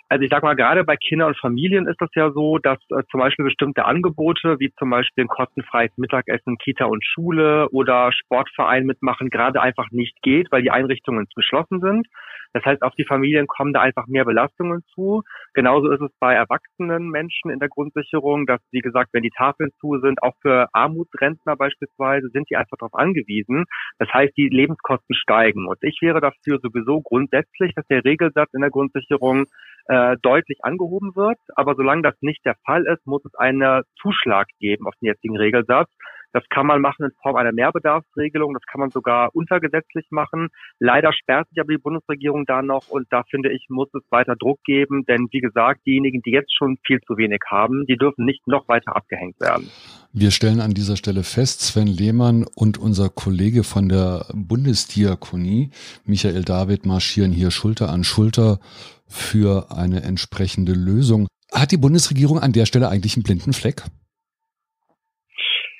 Also 0.08 0.22
ich 0.22 0.30
sag 0.30 0.42
mal, 0.42 0.54
gerade 0.54 0.84
bei 0.84 0.96
Kindern 0.96 1.28
und 1.28 1.38
Familien 1.38 1.86
ist 1.86 2.00
das 2.00 2.10
ja 2.14 2.30
so, 2.30 2.58
dass 2.58 2.78
äh, 2.90 3.02
zum 3.10 3.20
Beispiel 3.20 3.44
bestimmte 3.44 3.84
Angebote, 3.86 4.60
wie 4.60 4.72
zum 4.78 4.90
Beispiel 4.90 5.24
ein 5.24 5.28
kostenfreies 5.28 5.92
Mittagessen, 5.96 6.58
Kita 6.58 6.84
und 6.84 7.04
Schule 7.04 7.68
oder 7.70 8.12
Sportverein 8.12 8.84
mitmachen, 8.84 9.30
gerade 9.30 9.62
einfach 9.62 9.90
nicht 9.90 10.20
geht, 10.22 10.52
weil 10.52 10.62
die 10.62 10.70
Einrichtungen 10.70 11.26
geschlossen 11.34 11.80
sind. 11.80 12.06
Das 12.54 12.64
heißt, 12.64 12.82
auf 12.82 12.94
die 12.94 13.04
Familien 13.04 13.48
kommen 13.48 13.72
da 13.72 13.80
einfach 13.80 14.06
mehr 14.06 14.24
Belastungen 14.24 14.82
zu. 14.94 15.22
Genauso 15.54 15.90
ist 15.90 16.00
es 16.00 16.10
bei 16.20 16.34
erwachsenen 16.34 17.10
Menschen 17.10 17.50
in 17.50 17.58
der 17.58 17.68
Grundsicherung, 17.68 18.46
dass, 18.46 18.60
wie 18.70 18.80
gesagt, 18.80 19.10
wenn 19.12 19.24
die 19.24 19.32
Tafeln 19.36 19.70
zu 19.80 19.98
sind, 20.00 20.22
auch 20.22 20.34
für 20.40 20.68
Armutsrentner 20.72 21.56
beispielsweise, 21.56 22.28
sind 22.28 22.48
die 22.48 22.56
einfach 22.56 22.76
darauf 22.78 22.94
angewiesen. 22.94 23.64
Das 23.98 24.08
heißt, 24.12 24.36
die 24.36 24.48
Lebenskosten 24.48 25.16
steigen. 25.16 25.66
Und 25.66 25.78
ich 25.82 25.98
wäre 26.00 26.20
dafür 26.20 26.60
sowieso 26.62 27.02
grundsätzlich, 27.02 27.74
dass 27.74 27.86
der 27.88 28.04
Regelsatz 28.04 28.54
in 28.54 28.60
der 28.60 28.70
Grundsicherung 28.70 29.46
äh, 29.86 30.16
deutlich 30.22 30.58
angehoben 30.62 31.16
wird. 31.16 31.38
Aber 31.56 31.74
solange 31.74 32.02
das 32.02 32.14
nicht 32.20 32.44
der 32.46 32.54
Fall 32.64 32.86
ist, 32.86 33.04
muss 33.04 33.24
es 33.24 33.34
einen 33.34 33.82
Zuschlag 34.00 34.46
geben 34.60 34.86
auf 34.86 34.94
den 35.02 35.06
jetzigen 35.06 35.36
Regelsatz. 35.36 35.90
Das 36.34 36.42
kann 36.50 36.66
man 36.66 36.80
machen 36.80 37.06
in 37.06 37.12
Form 37.22 37.36
einer 37.36 37.52
Mehrbedarfsregelung, 37.52 38.54
das 38.54 38.64
kann 38.70 38.80
man 38.80 38.90
sogar 38.90 39.30
untergesetzlich 39.34 40.06
machen. 40.10 40.48
Leider 40.80 41.12
sperrt 41.12 41.48
sich 41.48 41.60
aber 41.60 41.72
die 41.72 41.78
Bundesregierung 41.78 42.44
da 42.44 42.60
noch 42.60 42.88
und 42.88 43.06
da 43.10 43.22
finde 43.30 43.52
ich, 43.52 43.66
muss 43.68 43.88
es 43.94 44.02
weiter 44.10 44.34
Druck 44.34 44.58
geben, 44.64 45.04
denn 45.06 45.28
wie 45.30 45.38
gesagt, 45.38 45.86
diejenigen, 45.86 46.22
die 46.22 46.32
jetzt 46.32 46.52
schon 46.52 46.76
viel 46.84 47.00
zu 47.06 47.16
wenig 47.16 47.40
haben, 47.46 47.86
die 47.86 47.96
dürfen 47.96 48.24
nicht 48.24 48.48
noch 48.48 48.66
weiter 48.66 48.96
abgehängt 48.96 49.40
werden. 49.40 49.70
Wir 50.12 50.32
stellen 50.32 50.60
an 50.60 50.74
dieser 50.74 50.96
Stelle 50.96 51.22
fest, 51.22 51.60
Sven 51.60 51.86
Lehmann 51.86 52.44
und 52.56 52.78
unser 52.78 53.10
Kollege 53.10 53.62
von 53.62 53.88
der 53.88 54.26
Bundesdiakonie, 54.34 55.70
Michael 56.04 56.42
David, 56.42 56.84
marschieren 56.84 57.30
hier 57.30 57.52
Schulter 57.52 57.90
an 57.90 58.02
Schulter 58.02 58.58
für 59.06 59.70
eine 59.70 60.02
entsprechende 60.02 60.72
Lösung. 60.72 61.28
Hat 61.52 61.70
die 61.70 61.76
Bundesregierung 61.76 62.40
an 62.40 62.50
der 62.50 62.66
Stelle 62.66 62.88
eigentlich 62.88 63.14
einen 63.16 63.22
blinden 63.22 63.52
Fleck? 63.52 63.84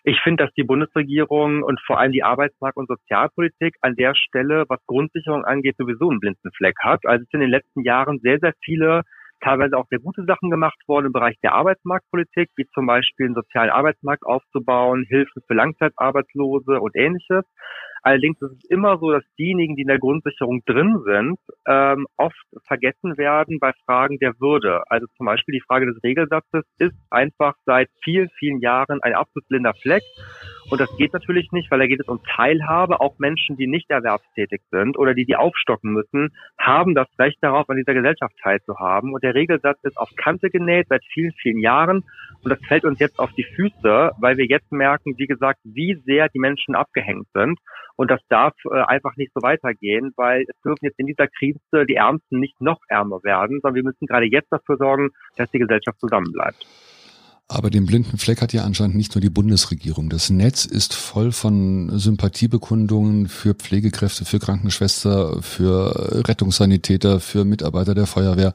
Ich 0.07 0.21
finde, 0.21 0.45
dass 0.45 0.53
die 0.55 0.65
Bundesregierung 0.65 1.63
und 1.63 1.81
vor 1.81 1.99
allem 1.99 2.13
die 2.13 2.23
Arbeitsmarkt- 2.23 2.77
und 2.77 2.89
Sozialpolitik 2.89 3.77
an 3.81 3.97
der 3.97 4.15
Stelle, 4.15 4.67
was 4.69 4.85
Grundsicherung 4.87 5.47
angeht, 5.47 5.77
sowieso 5.79 6.11
einen 6.11 6.21
blinden 6.21 6.51
Fleck 6.55 6.77
hat. 6.83 7.07
Also 7.07 7.23
es 7.23 7.31
sind 7.31 7.41
in 7.41 7.47
den 7.47 7.51
letzten 7.51 7.83
Jahren 7.85 8.21
sehr, 8.21 8.39
sehr 8.39 8.53
viele 8.63 9.03
teilweise 9.45 9.77
auch 9.77 9.87
sehr 9.91 9.99
gute 9.99 10.25
Sachen 10.25 10.51
gemacht 10.51 10.79
worden 10.87 11.07
im 11.07 11.13
Bereich 11.13 11.37
der 11.43 11.55
Arbeitsmarktpolitik, 11.55 12.51
wie 12.57 12.67
zum 12.75 12.87
Beispiel 12.87 13.27
einen 13.27 13.35
sozialen 13.35 13.71
Arbeitsmarkt 13.71 14.25
aufzubauen, 14.25 15.05
Hilfen 15.09 15.43
für 15.47 15.55
Langzeitarbeitslose 15.55 16.81
und 16.81 16.97
ähnliches. 16.97 17.45
Allerdings 18.03 18.41
ist 18.43 18.53
es 18.53 18.71
immer 18.71 18.99
so, 18.99 19.13
dass 19.13 19.25
diejenigen, 19.39 19.77
die 19.77 19.83
in 19.83 19.89
der 19.89 19.99
Grundsicherung 19.99 20.63
drin 20.67 21.03
sind, 21.07 21.39
ähm, 21.67 22.07
oft 22.17 22.37
vergessen 22.67 23.17
werden 23.17 23.59
bei 23.59 23.73
Fragen 23.87 24.19
der 24.19 24.39
Würde. 24.41 24.83
Also 24.91 25.07
zum 25.17 25.25
Beispiel 25.25 25.55
die 25.55 25.65
Frage 25.67 25.87
des 25.87 26.03
Regelsatzes 26.03 26.65
ist 26.79 26.97
einfach 27.11 27.55
seit 27.65 27.89
vielen, 28.03 28.29
vielen 28.39 28.61
Jahren 28.61 29.03
ein 29.03 29.15
absolut 29.15 29.49
blinder 29.49 29.73
Fleck. 29.81 30.03
Und 30.71 30.81
das 30.81 30.95
geht 30.97 31.13
natürlich 31.13 31.53
nicht, 31.53 31.71
weil 31.71 31.79
da 31.79 31.87
geht 31.87 32.01
es 32.01 32.09
um 32.09 32.21
Teilhabe. 32.25 33.01
Auch 33.01 33.19
Menschen, 33.19 33.57
die 33.57 33.67
nicht 33.67 33.91
erwerbstätig 33.91 34.63
sind 34.71 34.99
oder 34.99 35.15
die 35.15 35.25
die 35.25 35.37
aufstocken 35.37 35.93
müssen, 35.93 36.35
haben 36.59 36.95
das 36.95 37.09
Recht 37.19 37.39
darauf, 37.43 37.69
an 37.69 37.77
dieser 37.77 37.95
Gesellschaft 37.95 38.35
teilzuhaben. 38.43 39.13
Und 39.13 39.23
der 39.23 39.35
Regelsatz 39.35 39.79
ist 39.83 39.99
auf 39.99 40.11
Kante 40.17 40.51
genäht 40.51 40.87
seit 40.89 41.05
vielen, 41.13 41.33
vielen 41.33 41.59
Jahren. 41.59 42.05
Und 42.43 42.51
das 42.51 42.59
fällt 42.67 42.85
uns 42.85 42.99
jetzt 42.99 43.19
auf 43.19 43.33
die 43.33 43.45
Füße, 43.45 44.13
weil 44.19 44.37
wir 44.37 44.47
jetzt 44.47 44.73
merken, 44.73 45.15
wie 45.19 45.27
gesagt, 45.27 45.61
wie 45.65 46.01
sehr 46.05 46.29
die 46.29 46.39
Menschen 46.39 46.75
abgehängt 46.75 47.27
sind. 47.35 47.59
Und 47.97 48.11
das 48.11 48.21
darf 48.29 48.55
äh, 48.65 48.81
einfach 48.81 49.17
nicht 49.17 49.33
so 49.35 49.43
weitergehen, 49.43 50.13
weil 50.17 50.43
es 50.49 50.61
dürfen 50.63 50.85
jetzt 50.85 50.99
in 50.99 51.07
dieser 51.07 51.29
Krise 51.29 51.87
die 51.89 51.95
Ärmsten 51.95 52.41
nicht 52.41 52.61
noch 52.61 52.81
ärmer 52.89 53.23
werden, 53.23 53.61
sondern 53.61 53.77
wir 53.77 53.85
müssen 53.85 54.07
gerade 54.07 54.27
jetzt 54.27 54.51
dafür 54.51 54.77
sorgen, 54.77 55.11
dass 55.37 55.51
die 55.51 55.59
Gesellschaft 55.59 56.01
zusammenbleibt. 56.01 56.67
Aber 57.47 57.69
den 57.69 57.85
blinden 57.85 58.17
Fleck 58.17 58.41
hat 58.41 58.55
ja 58.55 58.65
anscheinend 58.65 58.97
nicht 58.97 59.15
nur 59.15 59.21
die 59.21 59.31
Bundesregierung. 59.31 60.09
Das 60.09 60.31
Netz 60.31 60.65
ist 60.65 60.95
voll 60.95 61.31
von 61.31 61.99
Sympathiebekundungen 61.99 63.29
für 63.29 63.55
Pflegekräfte, 63.55 64.25
für 64.25 64.39
Krankenschwester, 64.39 65.43
für 65.43 66.25
Rettungssanitäter, 66.27 67.21
für 67.21 67.45
Mitarbeiter 67.45 67.95
der 67.95 68.07
Feuerwehr, 68.07 68.55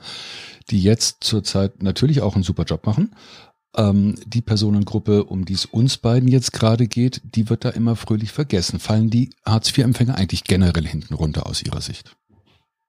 die 0.71 0.81
jetzt 0.81 1.23
zurzeit 1.23 1.83
natürlich 1.83 2.21
auch 2.21 2.33
einen 2.33 2.43
super 2.43 2.63
Job 2.63 2.87
machen, 2.87 3.11
ähm, 3.75 4.15
die 4.25 4.41
Personengruppe, 4.41 5.23
um 5.23 5.45
die 5.45 5.53
es 5.53 5.65
uns 5.65 5.97
beiden 5.97 6.27
jetzt 6.27 6.53
gerade 6.53 6.87
geht, 6.87 7.21
die 7.23 7.49
wird 7.49 7.65
da 7.65 7.69
immer 7.69 7.95
fröhlich 7.95 8.31
vergessen. 8.31 8.79
Fallen 8.79 9.11
die 9.11 9.29
Hartz-IV-Empfänger 9.45 10.15
eigentlich 10.15 10.43
generell 10.43 10.87
hinten 10.87 11.13
runter 11.13 11.45
aus 11.45 11.61
Ihrer 11.61 11.81
Sicht? 11.81 12.15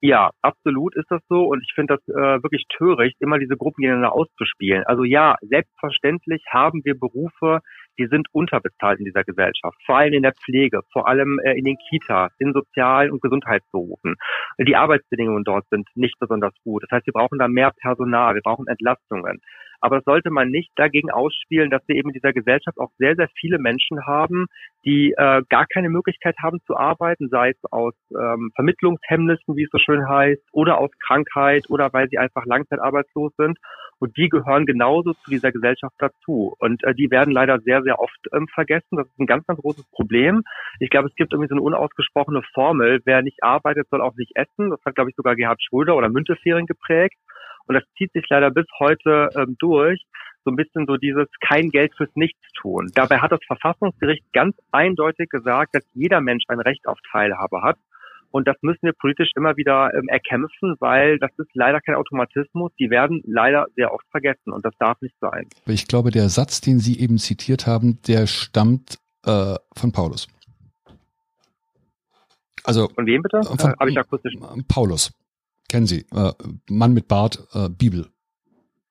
Ja, 0.03 0.31
absolut 0.41 0.95
ist 0.95 1.11
das 1.11 1.21
so 1.29 1.45
und 1.45 1.61
ich 1.61 1.73
finde 1.75 1.95
das 1.95 2.15
äh, 2.15 2.41
wirklich 2.41 2.65
töricht, 2.75 3.17
immer 3.19 3.37
diese 3.37 3.55
Gruppen 3.55 3.81
gegeneinander 3.81 4.13
auszuspielen. 4.13 4.83
Also 4.85 5.03
ja, 5.03 5.35
selbstverständlich 5.41 6.43
haben 6.49 6.81
wir 6.83 6.97
Berufe, 6.99 7.59
die 7.99 8.07
sind 8.07 8.27
unterbezahlt 8.31 8.97
in 8.97 9.05
dieser 9.05 9.23
Gesellschaft, 9.23 9.77
vor 9.85 9.97
allem 9.97 10.13
in 10.13 10.23
der 10.23 10.33
Pflege, 10.33 10.81
vor 10.91 11.07
allem 11.07 11.39
äh, 11.43 11.53
in 11.53 11.65
den 11.65 11.77
Kitas, 11.87 12.31
in 12.39 12.51
Sozial- 12.51 13.11
und 13.11 13.21
Gesundheitsberufen. 13.21 14.15
Die 14.57 14.75
Arbeitsbedingungen 14.75 15.43
dort 15.43 15.67
sind 15.69 15.87
nicht 15.93 16.17
besonders 16.19 16.53
gut. 16.63 16.81
Das 16.81 16.89
heißt, 16.97 17.05
wir 17.05 17.13
brauchen 17.13 17.37
da 17.37 17.47
mehr 17.47 17.71
Personal, 17.79 18.33
wir 18.33 18.41
brauchen 18.41 18.65
Entlastungen. 18.65 19.39
Aber 19.81 19.97
das 19.97 20.05
sollte 20.05 20.29
man 20.29 20.49
nicht 20.49 20.71
dagegen 20.75 21.11
ausspielen, 21.11 21.69
dass 21.69 21.81
wir 21.87 21.95
eben 21.95 22.09
in 22.09 22.13
dieser 22.13 22.33
Gesellschaft 22.33 22.77
auch 22.79 22.91
sehr, 22.97 23.15
sehr 23.15 23.27
viele 23.39 23.57
Menschen 23.59 24.05
haben, 24.05 24.45
die 24.85 25.13
äh, 25.17 25.41
gar 25.49 25.65
keine 25.65 25.89
Möglichkeit 25.89 26.35
haben 26.41 26.59
zu 26.65 26.77
arbeiten, 26.77 27.29
sei 27.29 27.49
es 27.49 27.71
aus 27.71 27.95
ähm, 28.11 28.51
Vermittlungshemmnissen, 28.55 29.55
wie 29.55 29.63
es 29.63 29.71
so 29.71 29.79
schön 29.79 30.07
heißt, 30.07 30.41
oder 30.51 30.77
aus 30.77 30.91
Krankheit 31.05 31.69
oder 31.69 31.91
weil 31.93 32.07
sie 32.09 32.17
einfach 32.19 32.45
langzeitarbeitslos 32.45 33.33
sind. 33.37 33.57
Und 33.99 34.17
die 34.17 34.29
gehören 34.29 34.65
genauso 34.65 35.13
zu 35.13 35.29
dieser 35.29 35.51
Gesellschaft 35.51 35.93
dazu. 35.99 36.55
Und 36.57 36.83
äh, 36.83 36.95
die 36.95 37.11
werden 37.11 37.31
leider 37.31 37.59
sehr, 37.59 37.83
sehr 37.83 37.99
oft 37.99 38.19
ähm, 38.33 38.47
vergessen. 38.47 38.97
Das 38.97 39.05
ist 39.05 39.19
ein 39.19 39.27
ganz, 39.27 39.45
ganz 39.45 39.59
großes 39.59 39.85
Problem. 39.91 40.41
Ich 40.79 40.89
glaube, 40.89 41.07
es 41.07 41.15
gibt 41.15 41.33
irgendwie 41.33 41.49
so 41.49 41.55
eine 41.55 41.61
unausgesprochene 41.61 42.41
Formel, 42.53 43.01
wer 43.05 43.21
nicht 43.21 43.43
arbeitet, 43.43 43.87
soll 43.89 44.01
auch 44.01 44.15
nicht 44.15 44.35
essen. 44.35 44.71
Das 44.71 44.79
hat, 44.85 44.95
glaube 44.95 45.11
ich, 45.11 45.15
sogar 45.15 45.35
Gerhard 45.35 45.61
Schröder 45.61 45.95
oder 45.95 46.09
Müntefering 46.09 46.65
geprägt. 46.65 47.17
Und 47.65 47.75
das 47.75 47.83
zieht 47.97 48.11
sich 48.13 48.25
leider 48.29 48.51
bis 48.51 48.65
heute 48.79 49.29
ähm, 49.35 49.55
durch. 49.59 50.01
So 50.43 50.51
ein 50.51 50.55
bisschen 50.55 50.85
so 50.87 50.97
dieses 50.97 51.27
kein 51.47 51.69
Geld 51.69 51.93
fürs 51.95 52.09
Nichtstun. 52.15 52.89
Dabei 52.95 53.19
hat 53.19 53.31
das 53.31 53.41
Verfassungsgericht 53.45 54.23
ganz 54.33 54.55
eindeutig 54.71 55.29
gesagt, 55.29 55.75
dass 55.75 55.83
jeder 55.93 56.19
Mensch 56.19 56.45
ein 56.47 56.59
Recht 56.59 56.87
auf 56.87 56.97
Teilhabe 57.11 57.61
hat. 57.61 57.77
Und 58.31 58.47
das 58.47 58.55
müssen 58.61 58.83
wir 58.83 58.93
politisch 58.93 59.31
immer 59.35 59.57
wieder 59.57 59.93
ähm, 59.93 60.07
erkämpfen, 60.07 60.75
weil 60.79 61.19
das 61.19 61.31
ist 61.37 61.49
leider 61.53 61.81
kein 61.81 61.95
Automatismus. 61.95 62.71
Die 62.79 62.89
werden 62.89 63.21
leider 63.25 63.67
sehr 63.75 63.93
oft 63.93 64.05
vergessen 64.09 64.51
und 64.51 64.65
das 64.65 64.73
darf 64.79 64.99
nicht 65.01 65.15
sein. 65.19 65.47
Ich 65.65 65.87
glaube, 65.87 66.11
der 66.11 66.29
Satz, 66.29 66.61
den 66.61 66.79
Sie 66.79 66.99
eben 66.99 67.17
zitiert 67.17 67.67
haben, 67.67 67.99
der 68.07 68.27
stammt 68.27 68.99
äh, 69.25 69.55
von 69.75 69.91
Paulus. 69.91 70.27
Also 72.63 72.87
von 72.89 73.05
wem 73.05 73.21
bitte? 73.21 73.43
Von, 73.43 73.57
äh, 73.59 73.73
Habe 73.79 73.89
ich 73.89 73.97
akustisch? 73.97 74.33
Paulus. 74.67 75.11
Kennen 75.71 75.85
Sie. 75.85 76.05
Äh, 76.13 76.33
Mann 76.69 76.93
mit 76.93 77.07
Bart, 77.07 77.47
äh, 77.53 77.69
Bibel. 77.69 78.07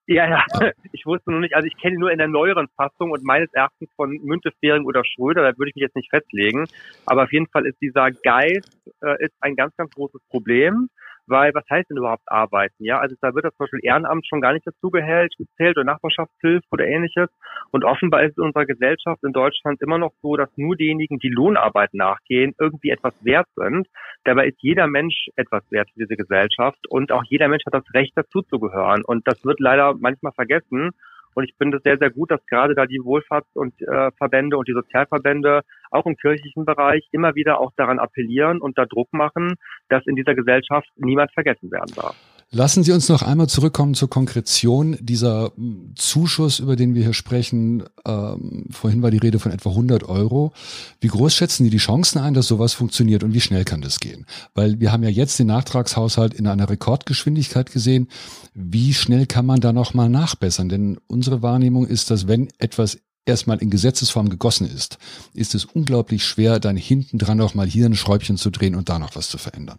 Ja, 0.06 0.26
ja, 0.26 0.44
ich 0.92 1.04
wusste 1.04 1.30
nur 1.30 1.40
nicht, 1.40 1.54
also 1.54 1.66
ich 1.66 1.76
kenne 1.76 1.96
ihn 1.96 2.00
nur 2.00 2.10
in 2.10 2.16
der 2.16 2.26
neueren 2.26 2.68
Fassung 2.74 3.10
und 3.10 3.22
meines 3.22 3.52
Erachtens 3.52 3.90
von 3.96 4.18
Müntefering 4.24 4.86
oder 4.86 5.04
Schröder, 5.04 5.42
da 5.42 5.58
würde 5.58 5.68
ich 5.68 5.74
mich 5.74 5.82
jetzt 5.82 5.94
nicht 5.94 6.08
festlegen. 6.08 6.66
Aber 7.04 7.24
auf 7.24 7.32
jeden 7.34 7.48
Fall 7.48 7.66
ist 7.66 7.78
dieser 7.82 8.10
Geist 8.10 8.80
äh, 9.02 9.22
ist 9.22 9.34
ein 9.40 9.56
ganz, 9.56 9.76
ganz 9.76 9.92
großes 9.92 10.22
Problem 10.30 10.88
weil 11.26 11.52
was 11.54 11.64
heißt 11.70 11.90
denn 11.90 11.96
überhaupt 11.96 12.24
arbeiten? 12.26 12.84
Ja, 12.84 12.98
also 12.98 13.14
da 13.20 13.34
wird 13.34 13.44
das 13.44 13.54
zum 13.56 13.64
Beispiel 13.64 13.80
Ehrenamt 13.82 14.26
schon 14.26 14.40
gar 14.40 14.52
nicht 14.52 14.66
dazu 14.66 14.90
gezählt 14.90 15.76
oder 15.76 15.84
Nachbarschaftshilfe 15.84 16.66
oder 16.70 16.86
ähnliches. 16.86 17.28
Und 17.70 17.84
offenbar 17.84 18.22
ist 18.24 18.38
in 18.38 18.44
unserer 18.44 18.66
Gesellschaft 18.66 19.22
in 19.24 19.32
Deutschland 19.32 19.80
immer 19.82 19.98
noch 19.98 20.12
so, 20.22 20.36
dass 20.36 20.50
nur 20.56 20.76
diejenigen, 20.76 21.18
die 21.18 21.28
Lohnarbeit 21.28 21.94
nachgehen, 21.94 22.54
irgendwie 22.58 22.90
etwas 22.90 23.14
wert 23.24 23.48
sind. 23.54 23.88
Dabei 24.24 24.48
ist 24.48 24.58
jeder 24.60 24.86
Mensch 24.86 25.28
etwas 25.36 25.62
wert 25.70 25.88
für 25.92 26.00
diese 26.00 26.16
Gesellschaft 26.16 26.86
und 26.88 27.12
auch 27.12 27.24
jeder 27.24 27.48
Mensch 27.48 27.64
hat 27.66 27.74
das 27.74 27.94
Recht 27.94 28.12
dazu 28.16 28.42
zu 28.42 28.58
gehören. 28.58 29.04
Und 29.04 29.26
das 29.26 29.44
wird 29.44 29.60
leider 29.60 29.94
manchmal 29.98 30.32
vergessen. 30.32 30.90
Und 31.34 31.44
ich 31.44 31.54
finde 31.56 31.78
es 31.78 31.82
sehr, 31.82 31.98
sehr 31.98 32.10
gut, 32.10 32.30
dass 32.30 32.44
gerade 32.46 32.74
da 32.74 32.86
die 32.86 33.00
Wohlfahrts- 33.00 33.54
und 33.54 33.80
äh, 33.82 34.10
Verbände 34.12 34.56
und 34.56 34.68
die 34.68 34.72
Sozialverbände 34.72 35.62
auch 35.90 36.06
im 36.06 36.16
kirchlichen 36.16 36.64
Bereich 36.64 37.06
immer 37.12 37.34
wieder 37.34 37.60
auch 37.60 37.72
daran 37.76 37.98
appellieren 37.98 38.60
und 38.60 38.78
da 38.78 38.86
Druck 38.86 39.12
machen, 39.12 39.54
dass 39.88 40.06
in 40.06 40.16
dieser 40.16 40.34
Gesellschaft 40.34 40.88
niemand 40.96 41.32
vergessen 41.32 41.70
werden 41.70 41.94
darf. 41.94 42.16
Lassen 42.52 42.82
Sie 42.82 42.90
uns 42.90 43.08
noch 43.08 43.22
einmal 43.22 43.48
zurückkommen 43.48 43.94
zur 43.94 44.10
Konkretion 44.10 44.96
dieser 45.00 45.52
hm, 45.54 45.92
Zuschuss, 45.94 46.58
über 46.58 46.74
den 46.74 46.96
wir 46.96 47.04
hier 47.04 47.12
sprechen. 47.12 47.84
Ähm, 48.04 48.66
vorhin 48.72 49.02
war 49.02 49.12
die 49.12 49.18
Rede 49.18 49.38
von 49.38 49.52
etwa 49.52 49.70
100 49.70 50.02
Euro. 50.08 50.52
Wie 51.00 51.06
groß 51.06 51.32
schätzen 51.32 51.62
Sie 51.62 51.70
die 51.70 51.76
Chancen 51.76 52.18
ein, 52.18 52.34
dass 52.34 52.48
sowas 52.48 52.72
funktioniert 52.72 53.22
und 53.22 53.34
wie 53.34 53.40
schnell 53.40 53.64
kann 53.64 53.82
das 53.82 54.00
gehen? 54.00 54.26
Weil 54.52 54.80
wir 54.80 54.90
haben 54.90 55.04
ja 55.04 55.10
jetzt 55.10 55.38
den 55.38 55.46
Nachtragshaushalt 55.46 56.34
in 56.34 56.48
einer 56.48 56.68
Rekordgeschwindigkeit 56.68 57.70
gesehen. 57.70 58.08
Wie 58.52 58.94
schnell 58.94 59.26
kann 59.26 59.46
man 59.46 59.60
da 59.60 59.72
noch 59.72 59.94
mal 59.94 60.08
nachbessern? 60.08 60.68
Denn 60.68 60.98
unsere 61.06 61.42
Wahrnehmung 61.42 61.86
ist, 61.86 62.10
dass 62.10 62.26
wenn 62.26 62.48
etwas 62.58 62.98
erstmal 63.26 63.58
in 63.58 63.70
Gesetzesform 63.70 64.28
gegossen 64.28 64.68
ist, 64.68 64.98
ist 65.34 65.54
es 65.54 65.66
unglaublich 65.66 66.24
schwer, 66.24 66.58
dann 66.58 66.76
hinten 66.76 67.18
dran 67.18 67.38
noch 67.38 67.54
mal 67.54 67.68
hier 67.68 67.86
ein 67.86 67.94
Schräubchen 67.94 68.36
zu 68.36 68.50
drehen 68.50 68.74
und 68.74 68.88
da 68.88 68.98
noch 68.98 69.14
was 69.14 69.28
zu 69.28 69.38
verändern. 69.38 69.78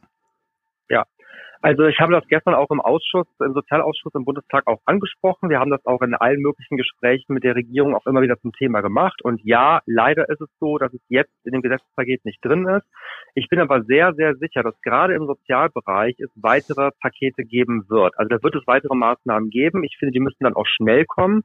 Ja, 0.90 1.06
also 1.62 1.84
ich 1.86 2.00
habe 2.00 2.14
das 2.14 2.28
gestern 2.28 2.56
auch 2.56 2.72
im 2.72 2.82
Ausschuss, 2.82 3.28
im 3.40 3.54
Sozialausschuss 3.54 4.16
im 4.16 4.26
Bundestag 4.26 4.66
auch 4.68 4.80
angesprochen. 4.86 5.50
Wir 5.50 5.60
haben 5.60 5.70
das 5.70 5.86
auch 5.86 6.02
in 6.02 6.16
allen 6.16 6.42
möglichen 6.42 6.78
Gesprächen 6.78 7.34
mit 7.34 7.44
der 7.44 7.56
Regierung 7.56 7.96
auch 7.96 8.06
immer 8.08 8.22
wieder 8.22 8.40
zum 8.40 8.52
Thema 8.52 8.82
gemacht. 8.82 9.22
Und 9.22 9.42
ja, 9.44 9.82
leider 9.86 10.28
ist 10.30 10.42
es 10.42 10.50
so, 10.60 10.78
dass 10.78 10.94
es 10.94 11.02
jetzt 11.10 11.34
in 11.44 11.52
dem 11.52 11.62
Gesetzespaket 11.62 12.26
nicht 12.26 12.44
drin 12.44 12.68
ist. 12.68 12.86
Ich 13.36 13.48
bin 13.48 13.60
aber 13.60 13.84
sehr, 13.84 14.14
sehr 14.16 14.36
sicher, 14.36 14.64
dass 14.64 14.80
gerade 14.82 15.14
im 15.14 15.28
Sozialbereich 15.28 16.20
es 16.20 16.30
weitere 16.36 16.92
Pakete 17.00 17.44
geben 17.44 17.86
wird. 17.90 18.18
Also 18.18 18.30
da 18.30 18.44
wird 18.44 18.56
es 18.56 18.68
weitere 18.68 18.96
Maßnahmen 18.96 19.50
geben. 19.50 19.84
Ich 19.84 19.98
finde, 19.98 20.14
die 20.14 20.20
müssen 20.20 20.44
dann 20.44 20.56
auch 20.56 20.68
schnell 20.68 21.06
kommen. 21.06 21.44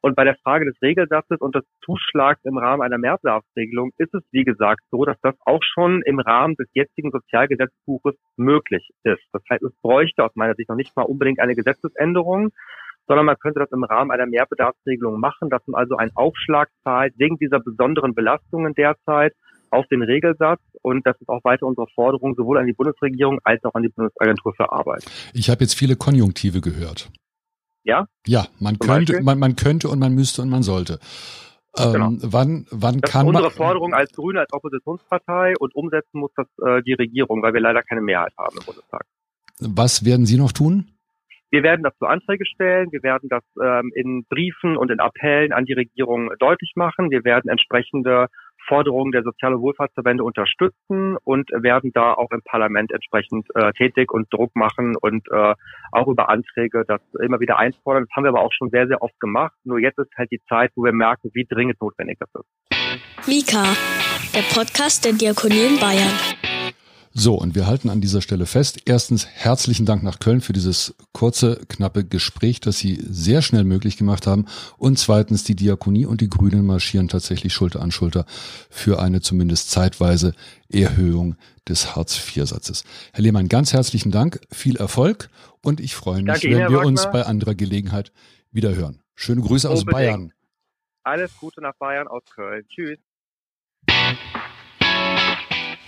Und 0.00 0.16
bei 0.16 0.24
der 0.24 0.36
Frage 0.36 0.64
des 0.64 0.80
Regelsatzes 0.82 1.40
und 1.40 1.54
des 1.54 1.64
Zuschlags 1.84 2.40
im 2.44 2.58
Rahmen 2.58 2.82
einer 2.82 2.98
Mehrbedarfsregelung 2.98 3.92
ist 3.98 4.14
es, 4.14 4.22
wie 4.30 4.44
gesagt, 4.44 4.82
so, 4.90 5.04
dass 5.04 5.20
das 5.22 5.34
auch 5.44 5.62
schon 5.62 6.02
im 6.02 6.20
Rahmen 6.20 6.54
des 6.56 6.68
jetzigen 6.72 7.10
Sozialgesetzbuches 7.10 8.14
möglich 8.36 8.90
ist. 9.02 9.22
Das 9.32 9.42
heißt, 9.50 9.62
es 9.62 9.72
bräuchte 9.82 10.24
aus 10.24 10.34
meiner 10.34 10.54
Sicht 10.54 10.68
noch 10.68 10.76
nicht 10.76 10.96
mal 10.96 11.02
unbedingt 11.02 11.40
eine 11.40 11.54
Gesetzesänderung, 11.54 12.50
sondern 13.06 13.26
man 13.26 13.38
könnte 13.38 13.60
das 13.60 13.72
im 13.72 13.84
Rahmen 13.84 14.10
einer 14.10 14.26
Mehrbedarfsregelung 14.26 15.18
machen, 15.18 15.50
dass 15.50 15.66
man 15.66 15.80
also 15.80 15.96
einen 15.96 16.12
Aufschlag 16.14 16.68
zahlt 16.84 17.14
wegen 17.16 17.38
dieser 17.38 17.58
besonderen 17.58 18.14
Belastungen 18.14 18.74
derzeit 18.74 19.32
auf 19.70 19.86
den 19.88 20.02
Regelsatz 20.02 20.60
und 20.82 21.06
das 21.06 21.20
ist 21.20 21.28
auch 21.28 21.42
weiter 21.44 21.66
unsere 21.66 21.86
Forderung 21.94 22.34
sowohl 22.34 22.58
an 22.58 22.66
die 22.66 22.72
Bundesregierung 22.72 23.38
als 23.44 23.62
auch 23.64 23.74
an 23.74 23.82
die 23.82 23.88
Bundesagentur 23.88 24.54
für 24.54 24.72
Arbeit. 24.72 25.04
Ich 25.34 25.50
habe 25.50 25.60
jetzt 25.62 25.74
viele 25.74 25.96
Konjunktive 25.96 26.60
gehört. 26.60 27.10
Ja? 27.88 28.06
Ja, 28.26 28.46
man 28.60 28.78
könnte, 28.78 29.22
man, 29.22 29.38
man 29.38 29.56
könnte 29.56 29.88
und 29.88 29.98
man 29.98 30.14
müsste 30.14 30.42
und 30.42 30.50
man 30.50 30.62
sollte. 30.62 30.98
Ähm, 31.78 31.92
genau. 31.92 32.10
Wann, 32.20 32.66
wann 32.70 33.00
das 33.00 33.10
kann 33.10 33.26
ist 33.26 33.34
unsere 33.34 33.50
Forderung 33.50 33.94
als 33.94 34.12
Grüne, 34.12 34.40
als 34.40 34.52
Oppositionspartei 34.52 35.54
und 35.58 35.74
umsetzen 35.74 36.20
muss 36.20 36.30
das 36.36 36.46
äh, 36.66 36.82
die 36.82 36.92
Regierung, 36.92 37.42
weil 37.42 37.54
wir 37.54 37.62
leider 37.62 37.82
keine 37.82 38.02
Mehrheit 38.02 38.34
haben 38.36 38.58
im 38.58 38.64
Bundestag. 38.66 39.06
Was 39.60 40.04
werden 40.04 40.26
Sie 40.26 40.36
noch 40.36 40.52
tun? 40.52 40.90
Wir 41.50 41.62
werden 41.62 41.82
dazu 41.82 42.04
Anträge 42.04 42.44
stellen. 42.44 42.92
Wir 42.92 43.02
werden 43.02 43.30
das 43.30 43.42
ähm, 43.58 43.90
in 43.94 44.26
Briefen 44.28 44.76
und 44.76 44.90
in 44.90 45.00
Appellen 45.00 45.54
an 45.54 45.64
die 45.64 45.72
Regierung 45.72 46.30
deutlich 46.38 46.72
machen. 46.76 47.10
Wir 47.10 47.24
werden 47.24 47.48
entsprechende 47.48 48.26
Forderungen 48.68 49.12
der 49.12 49.22
Sozial- 49.22 49.58
Wohlfahrtsverbände 49.58 50.22
unterstützen 50.22 51.16
und 51.24 51.50
werden 51.50 51.90
da 51.92 52.12
auch 52.12 52.30
im 52.30 52.42
Parlament 52.44 52.92
entsprechend 52.92 53.46
äh, 53.54 53.72
tätig 53.72 54.12
und 54.12 54.32
Druck 54.32 54.54
machen 54.54 54.94
und 55.00 55.26
äh, 55.30 55.54
auch 55.92 56.06
über 56.06 56.28
Anträge 56.28 56.84
das 56.86 57.00
immer 57.20 57.40
wieder 57.40 57.58
einfordern. 57.58 58.04
Das 58.04 58.16
haben 58.16 58.24
wir 58.24 58.30
aber 58.30 58.42
auch 58.42 58.52
schon 58.52 58.70
sehr, 58.70 58.86
sehr 58.86 59.02
oft 59.02 59.18
gemacht. 59.20 59.54
Nur 59.64 59.78
jetzt 59.78 59.98
ist 59.98 60.12
halt 60.16 60.30
die 60.30 60.40
Zeit, 60.48 60.70
wo 60.76 60.84
wir 60.84 60.92
merken, 60.92 61.30
wie 61.32 61.46
dringend 61.48 61.80
notwendig 61.80 62.18
das 62.20 62.30
ist. 62.34 63.26
Mika, 63.26 63.64
der 64.34 64.42
Podcast 64.54 65.04
der 65.04 65.12
Diakonie 65.12 65.74
in 65.74 65.80
Bayern. 65.80 66.57
So, 67.18 67.34
und 67.34 67.56
wir 67.56 67.66
halten 67.66 67.88
an 67.88 68.00
dieser 68.00 68.22
Stelle 68.22 68.46
fest. 68.46 68.82
Erstens 68.84 69.26
herzlichen 69.26 69.84
Dank 69.84 70.04
nach 70.04 70.20
Köln 70.20 70.40
für 70.40 70.52
dieses 70.52 70.94
kurze, 71.12 71.58
knappe 71.68 72.04
Gespräch, 72.04 72.60
das 72.60 72.78
Sie 72.78 73.02
sehr 73.10 73.42
schnell 73.42 73.64
möglich 73.64 73.96
gemacht 73.96 74.28
haben. 74.28 74.46
Und 74.76 75.00
zweitens, 75.00 75.42
die 75.42 75.56
Diakonie 75.56 76.06
und 76.06 76.20
die 76.20 76.28
Grünen 76.28 76.64
marschieren 76.64 77.08
tatsächlich 77.08 77.52
Schulter 77.52 77.80
an 77.82 77.90
Schulter 77.90 78.24
für 78.70 79.00
eine 79.00 79.20
zumindest 79.20 79.72
zeitweise 79.72 80.32
Erhöhung 80.68 81.34
des 81.68 81.96
Hartz-IV-Satzes. 81.96 82.84
Herr 83.12 83.22
Lehmann, 83.22 83.48
ganz 83.48 83.72
herzlichen 83.72 84.12
Dank, 84.12 84.40
viel 84.52 84.76
Erfolg 84.76 85.28
und 85.60 85.80
ich 85.80 85.96
freue 85.96 86.22
mich, 86.22 86.40
Danke, 86.40 86.50
wenn 86.50 86.70
wir 86.70 86.78
Wagner. 86.78 86.86
uns 86.86 87.10
bei 87.10 87.26
anderer 87.26 87.56
Gelegenheit 87.56 88.12
wieder 88.52 88.76
hören. 88.76 89.02
Schöne 89.16 89.40
Grüße 89.40 89.68
aus 89.68 89.84
Bayern. 89.84 90.32
Alles 91.02 91.36
Gute 91.36 91.62
nach 91.62 91.74
Bayern 91.80 92.06
aus 92.06 92.22
Köln. 92.32 92.64
Tschüss. 92.68 92.98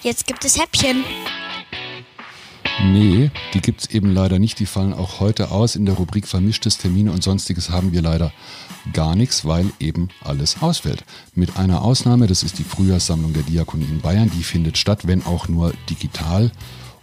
Jetzt 0.02 0.26
gibt 0.26 0.46
es 0.46 0.58
Häppchen. 0.58 1.04
Nee, 2.82 3.30
die 3.52 3.60
gibt's 3.60 3.84
eben 3.86 4.14
leider 4.14 4.38
nicht. 4.38 4.58
Die 4.58 4.64
fallen 4.64 4.94
auch 4.94 5.20
heute 5.20 5.50
aus. 5.50 5.76
In 5.76 5.84
der 5.84 5.96
Rubrik 5.96 6.26
Vermischtes 6.26 6.78
Termine 6.78 7.12
und 7.12 7.22
Sonstiges 7.22 7.68
haben 7.68 7.92
wir 7.92 8.00
leider 8.00 8.32
gar 8.94 9.14
nichts, 9.14 9.44
weil 9.44 9.70
eben 9.78 10.08
alles 10.22 10.62
ausfällt. 10.62 11.04
Mit 11.34 11.58
einer 11.58 11.82
Ausnahme, 11.82 12.26
das 12.26 12.42
ist 12.42 12.58
die 12.58 12.64
Frühjahrssammlung 12.64 13.34
der 13.34 13.42
Diakonie 13.42 13.84
in 13.84 14.00
Bayern. 14.00 14.30
Die 14.34 14.42
findet 14.42 14.78
statt, 14.78 15.06
wenn 15.06 15.26
auch 15.26 15.48
nur 15.48 15.74
digital. 15.90 16.50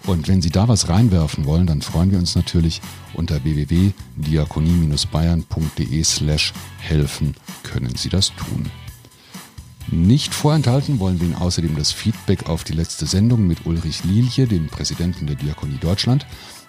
Und 0.07 0.27
wenn 0.27 0.41
Sie 0.41 0.49
da 0.49 0.67
was 0.67 0.89
reinwerfen 0.89 1.45
wollen, 1.45 1.67
dann 1.67 1.83
freuen 1.83 2.09
wir 2.11 2.17
uns 2.17 2.33
natürlich 2.35 2.81
unter 3.13 3.43
www.diakonie-bayern.de 3.43 6.03
slash 6.03 6.53
helfen 6.79 7.35
können 7.61 7.95
Sie 7.95 8.09
das 8.09 8.33
tun. 8.35 8.71
Nicht 9.89 10.35
vorenthalten 10.35 10.99
wollen 10.99 11.19
wir 11.21 11.27
Ihnen 11.27 11.35
außerdem 11.35 11.75
das 11.77 11.93
Feedback 11.93 12.49
auf 12.49 12.65
die 12.65 12.73
letzte 12.73 13.05
Sendung 13.05 13.47
mit 13.47 13.65
Ulrich 13.65 14.03
Lielche, 14.03 14.45
dem 14.45 14.67
Präsidenten 14.67 15.27
der 15.27 15.37
Diakonie 15.37 15.77
Deutschland. 15.77 16.25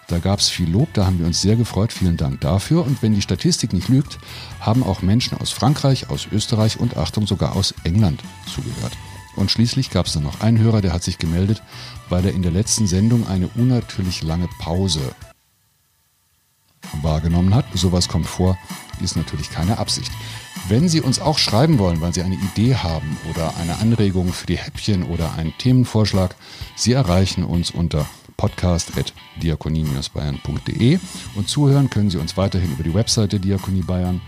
Da 0.07 0.19
gab 0.19 0.39
es 0.39 0.49
viel 0.49 0.71
Lob, 0.71 0.95
da 0.95 1.05
haben 1.05 1.19
wir 1.19 1.27
uns 1.27 1.43
sehr 1.43 1.57
gefreut. 1.57 1.93
Vielen 1.93 2.17
Dank 2.17 2.41
dafür. 2.41 2.87
Und 2.87 3.03
wenn 3.03 3.15
die 3.15 3.21
Statistik 3.21 3.73
nicht 3.73 3.89
lügt, 3.89 4.19
haben 4.61 4.85
auch 4.85 5.03
Menschen 5.03 5.37
aus 5.37 5.51
Frankreich, 5.51 6.11
aus 6.11 6.29
Österreich 6.31 6.79
und 6.79 6.97
Achtung 6.97 7.27
sogar 7.27 7.57
aus 7.57 7.75
England 7.85 8.23
zugehört. 8.47 8.93
Und 9.35 9.51
schließlich 9.51 9.91
gab 9.91 10.07
es 10.07 10.13
dann 10.13 10.23
noch 10.23 10.41
einen 10.41 10.59
Hörer, 10.59 10.81
der 10.81 10.93
hat 10.93 11.03
sich 11.03 11.19
gemeldet, 11.19 11.63
weil 12.09 12.25
er 12.25 12.33
in 12.33 12.43
der 12.43 12.53
letzten 12.53 12.87
Sendung 12.87 13.27
eine 13.27 13.49
unnatürlich 13.49 14.23
lange 14.23 14.49
Pause 14.61 15.15
wahrgenommen 17.03 17.55
hat. 17.55 17.67
Sowas 17.75 18.09
kommt 18.09 18.27
vor, 18.27 18.57
ist 19.01 19.17
natürlich 19.17 19.51
keine 19.51 19.79
Absicht. 19.79 20.11
Wenn 20.69 20.89
Sie 20.89 21.01
uns 21.01 21.21
auch 21.21 21.39
schreiben 21.39 21.79
wollen, 21.79 22.01
weil 22.01 22.13
Sie 22.13 22.23
eine 22.23 22.35
Idee 22.35 22.75
haben 22.77 23.17
oder 23.31 23.57
eine 23.57 23.79
Anregung 23.79 24.33
für 24.33 24.47
die 24.47 24.59
Häppchen 24.59 25.05
oder 25.05 25.35
einen 25.35 25.57
Themenvorschlag, 25.57 26.35
Sie 26.77 26.93
erreichen 26.93 27.45
uns 27.45 27.71
unter 27.71 28.07
podcast.diakonie-bayern.de 28.37 30.99
und 31.35 31.49
zuhören 31.49 31.89
können 31.91 32.11
Sie 32.11 32.19
uns 32.19 32.37
weiterhin 32.37 32.73
über 32.73 32.83
die 32.83 32.95
Webseite 32.95 33.39
Diakonie 33.41 33.83
Bayern, 33.83 34.21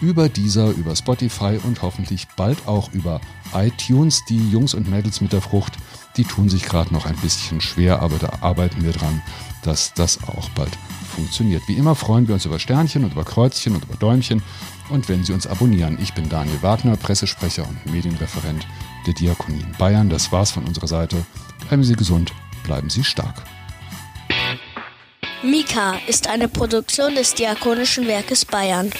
über 0.00 0.28
dieser, 0.28 0.70
über 0.70 0.96
Spotify 0.96 1.58
und 1.62 1.82
hoffentlich 1.82 2.26
bald 2.36 2.66
auch 2.66 2.92
über 2.92 3.20
iTunes. 3.54 4.24
Die 4.28 4.50
Jungs 4.50 4.74
und 4.74 4.88
Mädels 4.88 5.20
mit 5.20 5.32
der 5.32 5.42
Frucht, 5.42 5.76
die 6.16 6.24
tun 6.24 6.48
sich 6.48 6.64
gerade 6.64 6.92
noch 6.92 7.06
ein 7.06 7.16
bisschen 7.16 7.60
schwer, 7.60 8.00
aber 8.00 8.18
da 8.18 8.38
arbeiten 8.40 8.82
wir 8.82 8.92
dran, 8.92 9.22
dass 9.62 9.94
das 9.94 10.24
auch 10.24 10.48
bald 10.50 10.76
funktioniert. 11.10 11.62
Wie 11.66 11.76
immer 11.76 11.94
freuen 11.94 12.26
wir 12.26 12.34
uns 12.34 12.46
über 12.46 12.58
Sternchen 12.58 13.04
und 13.04 13.12
über 13.12 13.24
Kreuzchen 13.24 13.74
und 13.74 13.84
über 13.84 13.96
Däumchen 13.96 14.42
und 14.90 15.08
wenn 15.08 15.24
Sie 15.24 15.32
uns 15.32 15.46
abonnieren. 15.46 15.98
Ich 16.00 16.14
bin 16.14 16.28
Daniel 16.28 16.62
Wagner, 16.62 16.96
Pressesprecher 16.96 17.68
und 17.68 17.92
Medienreferent 17.92 18.66
der 19.06 19.14
Diakonie 19.14 19.60
in 19.60 19.72
Bayern. 19.78 20.10
Das 20.10 20.32
war's 20.32 20.50
von 20.50 20.64
unserer 20.64 20.88
Seite. 20.88 21.24
Bleiben 21.68 21.84
Sie 21.84 21.94
gesund, 21.94 22.32
bleiben 22.64 22.90
Sie 22.90 23.04
stark. 23.04 23.44
Mika 25.42 25.94
ist 26.06 26.28
eine 26.28 26.48
Produktion 26.48 27.14
des 27.14 27.32
Diakonischen 27.34 28.06
Werkes 28.06 28.44
Bayern. 28.44 28.90